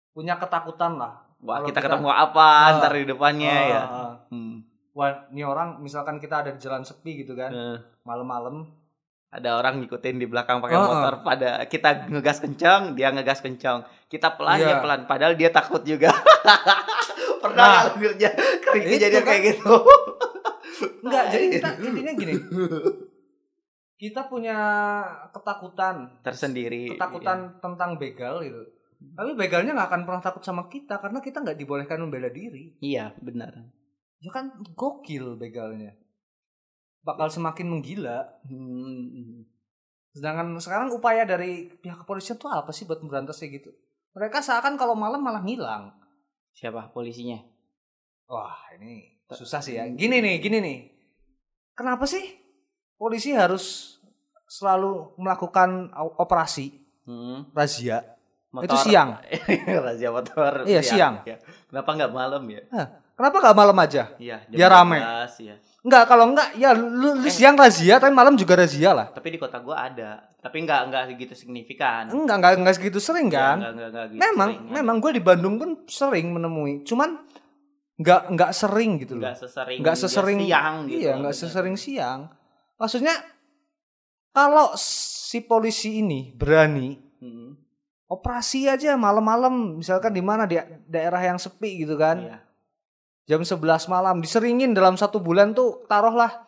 [0.09, 2.71] punya ketakutan lah wah kita, kita- ketemu apa Ah.
[2.79, 4.13] ntar di depannya Ah, ya ah.
[4.31, 4.56] Hmm.
[4.97, 8.65] Wah ini orang misalkan kita ada di jalan sepi gitu kan Eh, malam-malam.
[9.29, 10.81] Ada orang ngikutin di belakang pakai ah.
[10.81, 14.65] motor pada kita ngegas kencang dia ngegas kencang kita pelan Iya.
[14.65, 16.09] dia pelan padahal dia takut juga.
[17.43, 18.33] Pernah Nah, kerja
[18.65, 19.27] kejadian kan.
[19.29, 19.75] kayak gitu.
[21.05, 22.33] Enggak jadi kita intinya gini.
[23.97, 24.57] Kita punya
[25.29, 26.17] ketakutan.
[26.25, 28.61] Tersendiri ketakutan tentang begal gitu.
[29.13, 32.73] Tapi begalnya nggak akan pernah takut sama kita karena kita nggak dibolehkan membela diri.
[32.81, 33.76] Iya benar
[34.21, 35.93] ya kan gokil begalnya.
[37.05, 38.41] Bakal semakin menggila.
[38.47, 39.45] Hmm.
[40.17, 43.69] sedangkan sekarang upaya dari pihak kepolisian tuh apa sih buat memberantas kayak gitu?
[44.17, 45.93] Mereka seakan kalau malam malah ngilang.
[46.57, 47.37] Siapa polisinya?
[48.25, 49.85] Wah ini susah sih ya.
[49.85, 50.79] Gini nih gini nih.
[51.77, 52.25] Kenapa sih
[52.97, 53.97] polisi harus
[54.49, 56.73] selalu melakukan operasi?
[57.05, 57.53] Hmm.
[57.53, 58.17] razia.
[58.49, 58.73] Motor.
[58.73, 59.21] itu siang.
[59.85, 60.65] Razia motor.
[60.65, 61.21] Iya, siang.
[61.29, 61.37] Ya.
[61.69, 62.63] kenapa nggak malam ya
[63.17, 65.01] kenapa nggak malam aja iya Biar rame.
[65.01, 67.31] 12, ya Enggak, kalau enggak ya lu, lu Eh.
[67.31, 69.07] siang razia tapi malam juga razia lah.
[69.07, 73.27] tapi di kota gua ada tapi nggak nggak segitu signifikan Enggak, enggak enggak segitu sering
[73.27, 73.55] Iya, kan?
[73.57, 76.83] nggak, nggak, nggak gitu memang sering, memang gue di Bandung pun sering menemui.
[76.83, 77.09] Cuman
[77.95, 79.23] enggak enggak sering gitu loh.
[79.23, 82.19] nggak sesering Enggak sesering siang gitu Iya, enggak sesering siang.
[82.75, 83.15] Maksudnya
[84.29, 87.57] kalau si polisi ini berani Hmm,
[88.05, 90.53] operasi aja malam-malam misalkan di mana di
[90.85, 92.21] daerah yang sepi gitu kan.
[92.21, 92.37] iya.
[93.27, 96.47] Jam 11 malam diseringin dalam satu bulan tuh taruhlah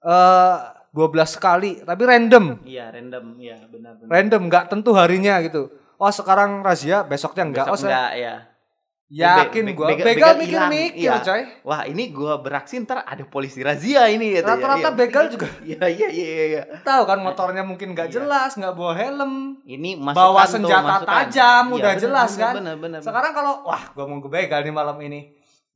[0.00, 0.56] eh
[0.90, 2.64] 12 kali tapi random.
[2.64, 4.08] Iya random, iya benar benar.
[4.10, 8.34] random nggak tentu harinya gitu oh sekarang razia besoknya enggak Besok oh saya enggak ya.
[9.08, 11.20] yakin Be- be- gua begal- begal mikir mikir iya.
[11.20, 14.50] coy Wah ini gua beraksi ntar ada polisi razia ini gitu ya.
[14.50, 14.98] rata-rata Iya.
[14.98, 16.62] begal juga Iya iya iya iya.
[16.80, 18.14] tahu kan motornya mungkin nggak Iya.
[18.16, 21.06] jelas nggak bawa helm Ini masukan Bawa tuh, senjata masukan.
[21.22, 22.54] tajam, Iya, udah benar, jelas benar, kan?
[22.56, 23.00] Benar benar.
[23.00, 25.20] sekarang kalau wah gua mau ke begal nih malam ini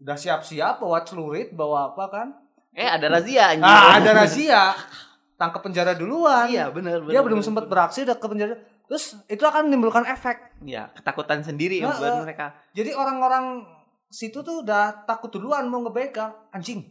[0.00, 2.28] udah siap-siap bawa celurit bawa apa kan
[2.72, 3.66] eh ada razia anjing.
[3.66, 4.62] ah ada razia
[5.36, 7.12] tangkap penjara duluan Iya benar benar.
[7.12, 11.80] dia belum sempat beraksi udah ke penjara terus itu akan menimbulkan efek Iya ketakutan sendiri
[11.80, 12.46] Nah, buat eh, mereka.
[12.72, 13.64] Jadi orang-orang
[14.10, 16.50] situ tuh udah takut duluan mau ngebegal.
[16.50, 16.82] Anjing.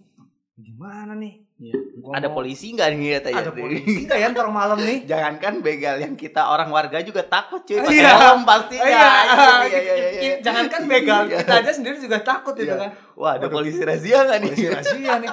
[0.55, 1.43] Gimana nih?
[1.59, 3.43] Gua Ada mau- polisi nggak nih katanya?
[3.43, 5.03] Ada polisi nggak ya ntar malam nih?
[5.03, 7.75] Jangankan begal yang kita orang warga juga takut cuy.
[7.77, 8.11] Pakai Iya.
[8.15, 8.87] helm pastinya.
[8.87, 10.33] Iya, Iya, iya, iya, iya.
[10.39, 12.95] Jangankan begal, kita aja sendiri juga takut itu kan.
[13.13, 13.51] Wah ada Waduh.
[13.53, 14.47] polisi razia nggak nih?
[14.47, 15.29] Polisi rahasia nih.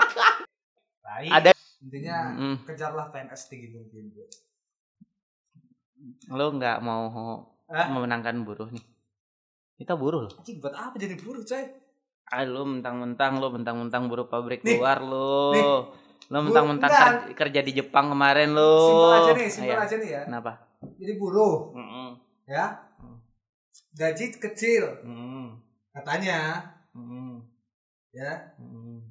[1.01, 1.27] Tai.
[1.31, 2.57] Ada- intinya Mm.
[2.65, 4.05] kejarlah PNS tinggi mungkin.
[6.29, 7.07] Lo nggak mau
[7.69, 7.87] Hah?
[7.89, 8.83] memenangkan buruh nih.
[9.77, 10.33] Kita buruh loh.
[10.35, 11.63] Anjing buat apa jadi buruh coy?
[12.27, 15.55] Ah lo mentang-mentang lo mentang-mentang buruh pabrik Nih, luar lo.
[15.55, 15.65] nih.
[16.27, 18.75] Lo mentang-mentang kerja, kerja di Jepang kemarin lo.
[18.91, 19.87] Simpel aja nih, simpel Ayo.
[19.87, 20.23] aja nih ya.
[20.27, 20.53] Kenapa?
[20.99, 21.71] Jadi buruh
[22.47, 22.67] ya.
[22.99, 23.19] Hmm.
[23.97, 25.57] Gaji kecil Mm-mm.
[25.95, 27.43] katanya Mm-mm.
[28.11, 28.55] ya.
[28.59, 29.07] Mm-mm.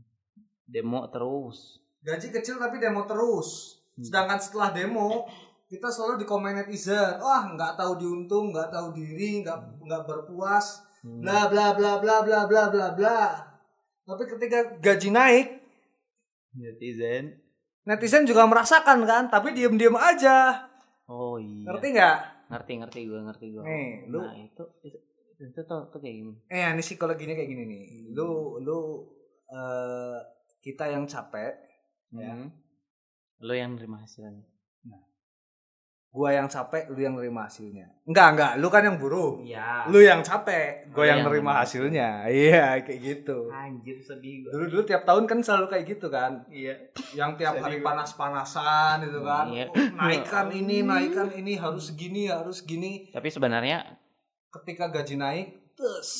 [0.67, 1.79] Demo terus.
[2.03, 3.79] Gaji kecil tapi demo terus.
[3.95, 4.03] Hmm.
[4.03, 5.25] Sedangkan setelah demo
[5.65, 10.85] kita selalu di komen netizen, wah nggak tahu diuntung, nggak tahu diri, nggak nggak berpuas,
[11.01, 13.33] bla bla bla bla bla bla bla bla.
[14.05, 15.64] Tapi ketika gaji naik,
[16.55, 17.25] Netizen.
[17.85, 20.65] netizen juga merasakan kan, tapi diem-diem aja.
[21.05, 21.69] Oh iya.
[21.69, 22.17] Ngerti nggak?
[22.49, 23.61] Ngerti ngerti gue ngerti gue.
[23.61, 24.97] Nih, lu Nah itu itu
[25.35, 26.33] itu tuh, tuh kayak gini.
[26.49, 27.83] eh ini psikologinya kayak gini nih.
[28.15, 29.05] Lu lu
[29.45, 30.17] eh,
[30.59, 31.53] kita yang capek,
[32.15, 32.31] Ya.
[32.31, 32.47] Hmm.
[33.43, 34.41] Lo yang nerima hasilnya.
[36.15, 37.91] Gua yang capek, lu yang nerima hasilnya.
[38.07, 39.43] Enggak, enggak, lu kan yang buruh.
[39.43, 39.83] Iya.
[39.91, 42.23] Lu yang capek, gua yang yang nerima hasilnya.
[42.31, 43.51] Iya, kayak gitu.
[43.51, 44.51] Anjir sedih gue.
[44.55, 46.47] Dulu dulu tiap tahun kan selalu kayak gitu kan.
[46.47, 46.71] Iya.
[47.11, 49.51] Yang tiap hari panas-panasan itu kan.
[49.51, 49.67] Iya.
[49.67, 53.11] Oh, naikkan ini, naikkan ini harus segini, harus gini.
[53.11, 53.83] Tapi sebenarnya
[54.55, 56.11] Ketika gaji naik, terus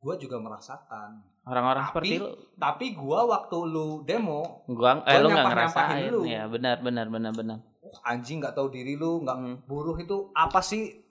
[0.00, 1.28] gua juga merasakan.
[1.42, 6.22] orang-orang seperti lu Tapi gua waktu lu demo, gua eh Gua lu nggak ngerasain lu.
[6.22, 7.58] ya benar benar benar benar
[8.00, 9.56] anjing nggak tahu diri lu, nggak Hmm.
[9.64, 11.04] buruh itu apa sih?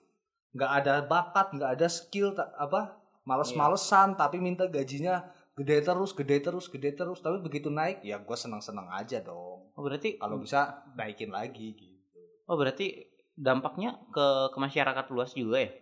[0.52, 2.98] Nggak ada bakat, nggak ada skill, apa?
[3.22, 5.22] Males-malesan, tapi minta gajinya
[5.54, 7.18] gede terus, gede terus, gede terus.
[7.18, 9.72] Tapi begitu naik, ya gua senang-senang aja dong.
[9.72, 10.60] oh berarti Kalau bisa
[10.92, 12.20] naikin lagi gitu.
[12.44, 15.72] oh berarti dampaknya ke ke masyarakat luas juga ya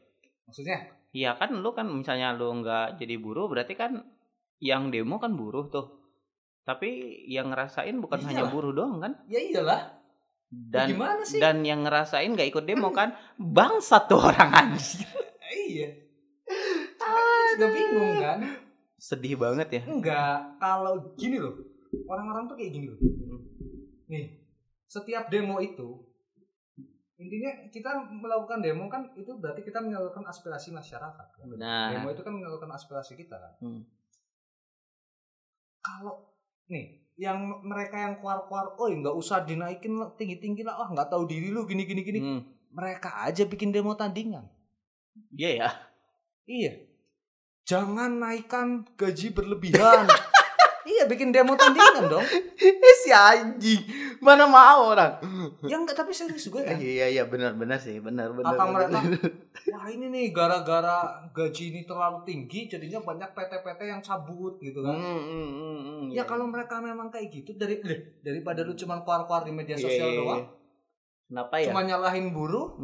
[0.46, 0.78] Maksudnya?
[1.10, 3.98] Iya kan lu kan misalnya lu nggak jadi buruh berarti kan
[4.62, 5.98] yang demo kan buruh tuh
[6.62, 6.86] tapi
[7.26, 8.52] yang ngerasain bukan hanya Iyalah.
[8.54, 9.90] buruh doang kan Ya iyalah.
[10.50, 11.38] Dan Gimana sih?
[11.38, 15.06] dan yang ngerasain nggak ikut demo kan bangsat tuh orang anjir
[15.70, 15.94] iya.
[17.54, 18.38] Juga bingung kan?
[19.00, 21.56] sedih banget ya Enggak, kalau gini loh.
[22.06, 23.00] Orang-orang tuh kayak gini loh.
[24.06, 24.44] Nih,
[24.86, 26.04] setiap demo itu
[27.20, 31.26] intinya kita melakukan demo kan itu berarti kita menyalurkan aspirasi masyarakat.
[31.36, 31.46] kan?
[31.46, 33.52] benar Demo itu kan menyalurkan aspirasi kita kan.
[33.60, 33.82] Hmm.
[35.80, 36.34] Kalau
[36.70, 41.52] nih yang mereka yang keluar-keluar, oh nggak usah dinaikin tinggi-tinggi lah, wah nggak tahu diri
[41.52, 42.20] lu gini-gini gini.
[42.24, 42.40] Hmm.
[42.72, 44.48] Mereka aja bikin demo tandingan.
[45.36, 45.70] iya ya
[46.50, 46.72] Iya.
[47.68, 50.08] Jangan naikkan gaji berlebihan.
[50.92, 52.26] iya, bikin demo tandingan dong.
[52.96, 53.80] si anjing
[54.18, 55.16] mana mau orang
[55.62, 56.76] Ya enggak, tapi serius gue kan.
[56.76, 58.98] iya iya benar benar sih benar benar Apa mereka
[59.72, 60.98] wah ini nih gara-gara
[61.30, 64.92] gaji ini terlalu tinggi jadinya banyak PT-PT yang cabut gitu kan.
[64.92, 66.22] hmm, hmm, hmm, Ya iya.
[66.24, 70.08] kalau mereka memang kayak gitu dari deh, daripada lu cuma keluar-keluar di media Iya, sosial
[70.08, 70.46] iya, doang, iya.
[71.26, 72.76] kenapa ya cuma nyalahin buruh,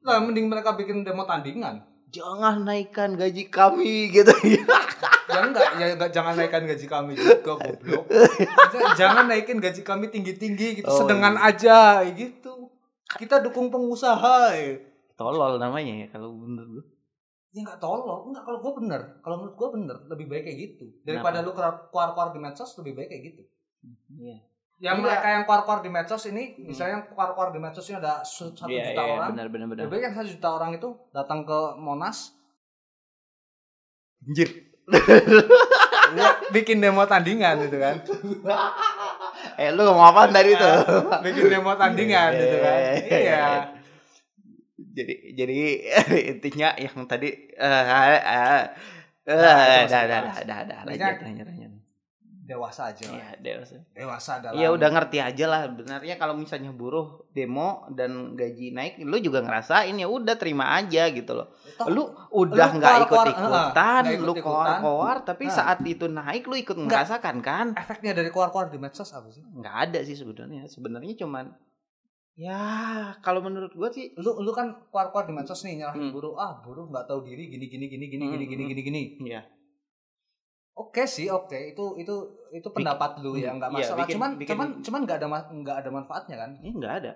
[0.00, 1.82] lah mending mereka bikin demo tandingan.
[2.08, 4.64] jangan naikkan gaji kami gitu Ya
[5.28, 8.04] enggak, ya enggak jangan naikkan gaji kami juga goblok.
[8.96, 12.72] jangan naikin gaji kami tinggi-tinggi gitu, Oh, sedengan aja gitu.
[13.08, 14.52] Kita dukung pengusaha.
[14.56, 14.80] Ya,
[15.16, 16.84] tolol namanya ya kalau menurut gue
[17.48, 19.00] ya enggak tolong, enggak kalau gue bener.
[19.20, 20.84] Kalau menurut gue bener, lebih baik kayak gitu.
[21.04, 23.42] Daripada lu keluar-keluar di medsos lebih baik kayak gitu.
[24.16, 24.38] iya
[24.78, 25.10] Yang Enggak.
[25.10, 28.94] mereka yang keluar-keluar di medsos ini, misalnya yang keluar-keluar di medsos ini ada satu Iya,
[28.94, 29.28] juta iya, orang.
[29.34, 32.18] benar benar benar Lebih baik yang satu juta orang itu datang ke Monas,
[34.22, 34.67] anjir ya,
[36.54, 38.00] bikin demo tandingan gitu kan.
[39.60, 40.78] eh lu ngomong apa tadi tuh
[41.24, 42.78] bikin demo tandingan gitu kan.
[43.08, 43.46] Iya.
[44.78, 45.58] jadi jadi
[46.34, 48.62] intinya yang tadi eh eh eh
[49.28, 51.72] Nah, dah itu dah dah dah dah lanjut lanjut lanjut
[52.48, 53.12] Dewasa aja lah.
[53.14, 53.76] Iya, dewasa.
[53.92, 58.96] Dewasa dalam Iya udah ngerti aja lah benarnya kalau misalnya buruh demo dan gaji naik
[59.00, 61.52] lu juga ngerasain ya udah terima aja gitu loh.
[61.76, 64.80] Toh, Lu udah nggak ikut ikutan, nggak lu ikut-ikutan.
[64.80, 65.54] keluar tapi Nah.
[65.54, 66.88] saat itu naik lu ikut Nggak.
[66.88, 67.66] merasakan kan?
[67.76, 69.44] efeknya dari keluar-keluar di medsos apa sih?
[69.44, 70.64] Nggak ada sih sebenarnya.
[70.66, 71.52] Sebenarnya cuman
[72.34, 72.62] ya
[73.18, 76.14] kalau menurut gua sih Lu lu kan keluar-keluar di medsos nih nyalahin Hmm.
[76.14, 78.70] buruh, ah buruh nggak tahu diri gini gini gini gini Hmm, gini gini hmm.
[78.70, 79.02] gini gini.
[79.28, 79.42] ya
[80.78, 81.74] Oke sih, oke.
[81.74, 82.14] Itu itu
[82.50, 83.98] itu pendapat lu ya, nggak iya, masalah.
[84.00, 86.50] bikin- cuman bikin- cuman cuman nggak ada nggak ada manfaatnya kan?
[86.56, 87.12] ini nggak ada.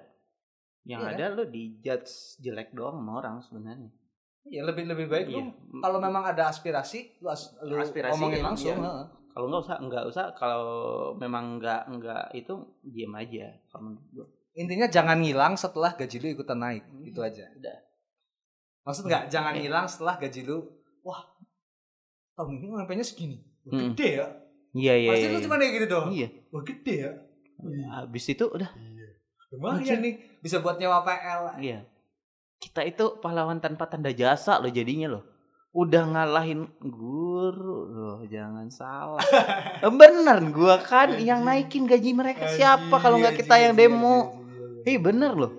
[0.82, 3.90] Yang Iya ada lu dijudge jelek doang sama orang sebenarnya.
[4.44, 5.38] Ya lebih lebih baik Iya.
[5.38, 8.44] lu kalau memang ada aspirasi lu, as, lu Aspirasi, ngomongin iya.
[8.44, 8.76] langsung.
[8.76, 9.06] Iya.
[9.32, 10.66] Kalau nggak usah nggak usah kalau
[11.14, 12.52] memang nggak nggak itu
[12.82, 14.26] diam aja kalau menurut gua.
[14.52, 17.06] Intinya jangan ngilang setelah gaji lu ikutan naik, Hmm.
[17.06, 17.46] itu aja.
[17.48, 17.78] Udah.
[18.82, 19.58] Maksud nggak jangan Eh.
[19.62, 20.58] ngilang setelah gaji lu,
[21.00, 21.22] wah
[22.34, 23.94] tahun ini UMP-nya segini, Hmm.
[23.94, 24.26] gede ya.
[24.72, 25.10] Iya iya.
[25.12, 25.44] Pasti iya, lu iya.
[25.46, 26.08] cuma kayak gitu doang.
[26.10, 26.28] Iya.
[26.50, 27.10] Wah gede ya.
[28.02, 28.70] Habis itu udah
[29.52, 31.60] Lumayan nih bisa buat nyewa PL.
[31.60, 31.84] Iya.
[32.56, 35.24] Kita itu pahlawan tanpa tanda jasa loh jadinya loh.
[35.72, 39.24] Udah ngalahin guru loh, jangan salah.
[40.00, 44.40] bener, gua kan yang naikin gaji mereka siapa kalau nggak kita yang demo?
[44.88, 45.52] Eh bener loh.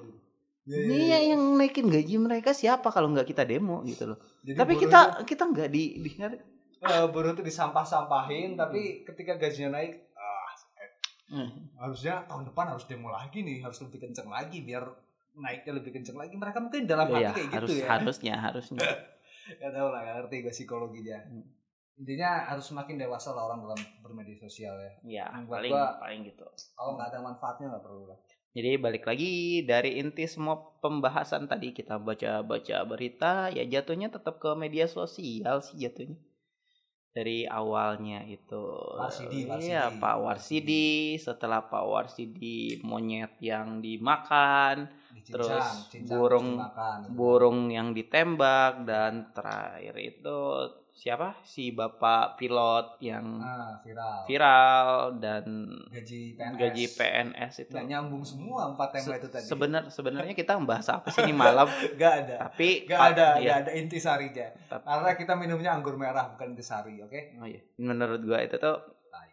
[0.70, 4.18] Iya yang naikin gaji mereka siapa kalau nggak kita demo gitu loh.
[4.42, 6.10] Jadi Tapi kita kita nggak di, di
[6.84, 10.52] eh, buruh tuh disampah-sampahin tapi ketika gajinya naik ah,
[11.26, 11.50] Hmm.
[11.76, 14.86] harusnya tahun depan harus demo lagi nih harus lebih kenceng lagi biar
[15.34, 18.80] naiknya lebih kenceng lagi mereka mungkin dalam hati Iya, kayak harus gitu ya harusnya harusnya.
[19.60, 21.42] Gak tau lah gak ngerti gue psikologinya Hmm.
[21.96, 26.22] intinya harus semakin dewasa lah orang dalam bermedia sosial ya Ya, Buat paling gua- paling
[26.24, 26.46] gitu.
[26.72, 28.20] kalau nggak ada manfaatnya nggak perlu lah
[28.52, 29.32] Jadi balik lagi
[29.64, 35.78] dari inti semua pembahasan tadi kita baca-baca berita ya jatuhnya tetap ke media sosial sih
[35.80, 36.14] jatuhnya.
[37.14, 38.58] Dari awalnya itu
[38.98, 39.70] Warsidi, Warsidi.
[39.70, 46.98] Iya, Pak Warsidi, setelah Pak Warsidi monyet yang dimakan, Dicincang, Terus cincang burung- terus dimakan.
[47.14, 50.40] burung yang ditembak dan terakhir itu
[50.94, 51.34] siapa?
[51.42, 54.88] Si Bapak pilot yang ah, viral viral
[55.18, 55.44] dan
[55.90, 57.74] gaji PNS gaji PNS itu.
[57.74, 61.66] nggak nyambung semua empat tema itu tadi Sebenar sebenarnya kita membahas apa sih ini malam?
[62.00, 63.50] Gak ada Tapi Gak Pak, ada, iya.
[63.50, 64.48] gak ada intisarinya.
[64.70, 67.42] Tapi- Karena kita minumnya anggur merah bukan intisari, oke?
[67.42, 67.62] Oh iya.
[67.82, 68.78] Menurut gua itu tuh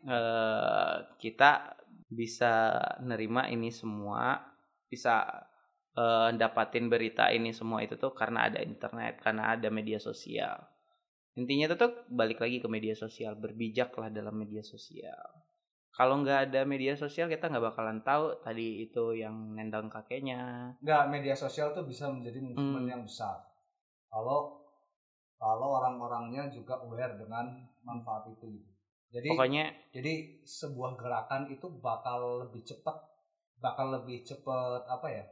[0.08, 1.76] eh, kita
[2.08, 4.40] bisa nerima ini semua,
[4.88, 5.28] bisa
[5.92, 10.56] eh, dapatin berita ini semua itu tuh karena ada internet, karena ada media sosial.
[11.40, 15.24] Intinya itu tuh balik lagi ke media sosial, berbijaklah dalam media sosial.
[15.96, 20.76] Kalau nggak ada media sosial kita nggak bakalan tahu tadi itu yang nendang kakeknya.
[20.84, 22.92] Enggak, media sosial tuh bisa menjadi movement Hmm.
[22.92, 23.40] yang besar.
[24.12, 24.60] Kalau
[25.40, 28.44] kalau orang-orangnya juga aware dengan manfaat itu.
[28.60, 28.70] gitu.
[29.10, 32.96] Jadi Pokoknya jadi sebuah gerakan itu bakal lebih cepat
[33.58, 35.24] bakal lebih cepat apa ya?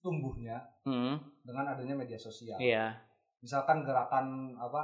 [0.00, 0.56] tumbuhnya
[0.88, 2.56] hmm, dengan adanya media sosial.
[2.56, 2.96] iya,
[3.40, 4.26] Misalkan gerakan
[4.56, 4.82] apa?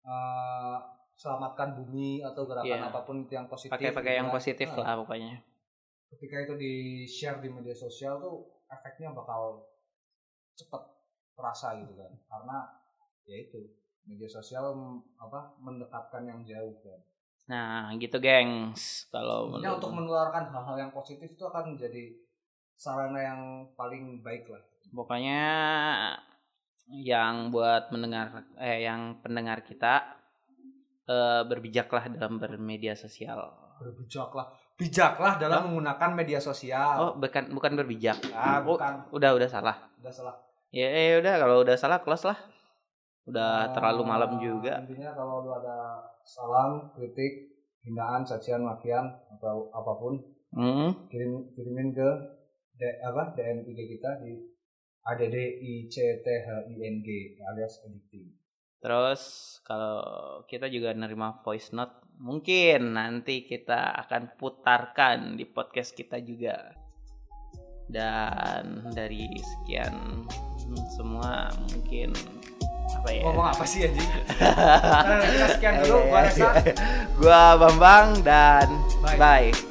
[0.00, 0.78] eh,
[1.12, 2.88] selamatkan bumi atau gerakan Iya.
[2.88, 3.68] apa pun yang positif.
[3.68, 4.36] pakai-pakai yang gitu kan.
[4.40, 5.34] positif Nah, lah pokoknya.
[6.10, 6.72] ketika itu di
[7.04, 9.62] share di media sosial tuh efeknya bakal
[10.56, 10.82] cepet
[11.36, 12.56] terasa gitu kan karena
[13.22, 13.60] ya itu
[14.02, 14.74] media sosial
[15.14, 16.98] apa mendekatkan yang jauh kan
[17.46, 19.06] Nah, gitu gengs.
[19.06, 22.14] Kalau Sebenarnya untuk menularkan hal-hal yang positif itu akan menjadi
[22.74, 23.40] sarana yang
[23.76, 25.42] paling baik lah pokoknya
[26.92, 28.26] yang buat mendengar
[28.56, 30.02] eh yang pendengar kita
[31.04, 33.50] eh, berbijaklah dalam bermedia sosial.
[33.76, 34.44] berbijaklah
[34.76, 38.20] bijaklah dalam menggunakan media sosial Oh, bukan bukan berbijak.
[38.30, 38.76] ah oh.
[38.76, 39.76] bukan Udah udah salah.
[39.96, 40.36] udah salah
[40.68, 42.36] Ya eh, udah kalau udah salah close lah.
[43.24, 44.80] Udah Ah, terlalu malam juga.
[44.80, 50.14] intinya kalau lu ada salam kritik hinaan cacian makian atau apa pun
[50.50, 51.06] Hmm.
[51.06, 52.08] kirim kirimin ke
[52.74, 54.49] D, apa DM IG kita di
[55.10, 57.08] ADD ICTHING
[57.50, 58.30] alias editing.
[58.80, 59.22] Terus
[59.66, 66.72] kalau kita juga nerima voice note, mungkin nanti kita akan putarkan di podcast kita juga.
[67.90, 70.24] Dan dari sekian
[70.94, 72.14] semua mungkin
[72.94, 73.22] apa ya?
[73.26, 74.10] Ngomong apa sih anjing?
[74.40, 76.22] Nah, sekian dulu, gua.
[77.18, 78.68] Gua Bambang dan
[79.02, 79.18] Bye.
[79.18, 79.69] bye.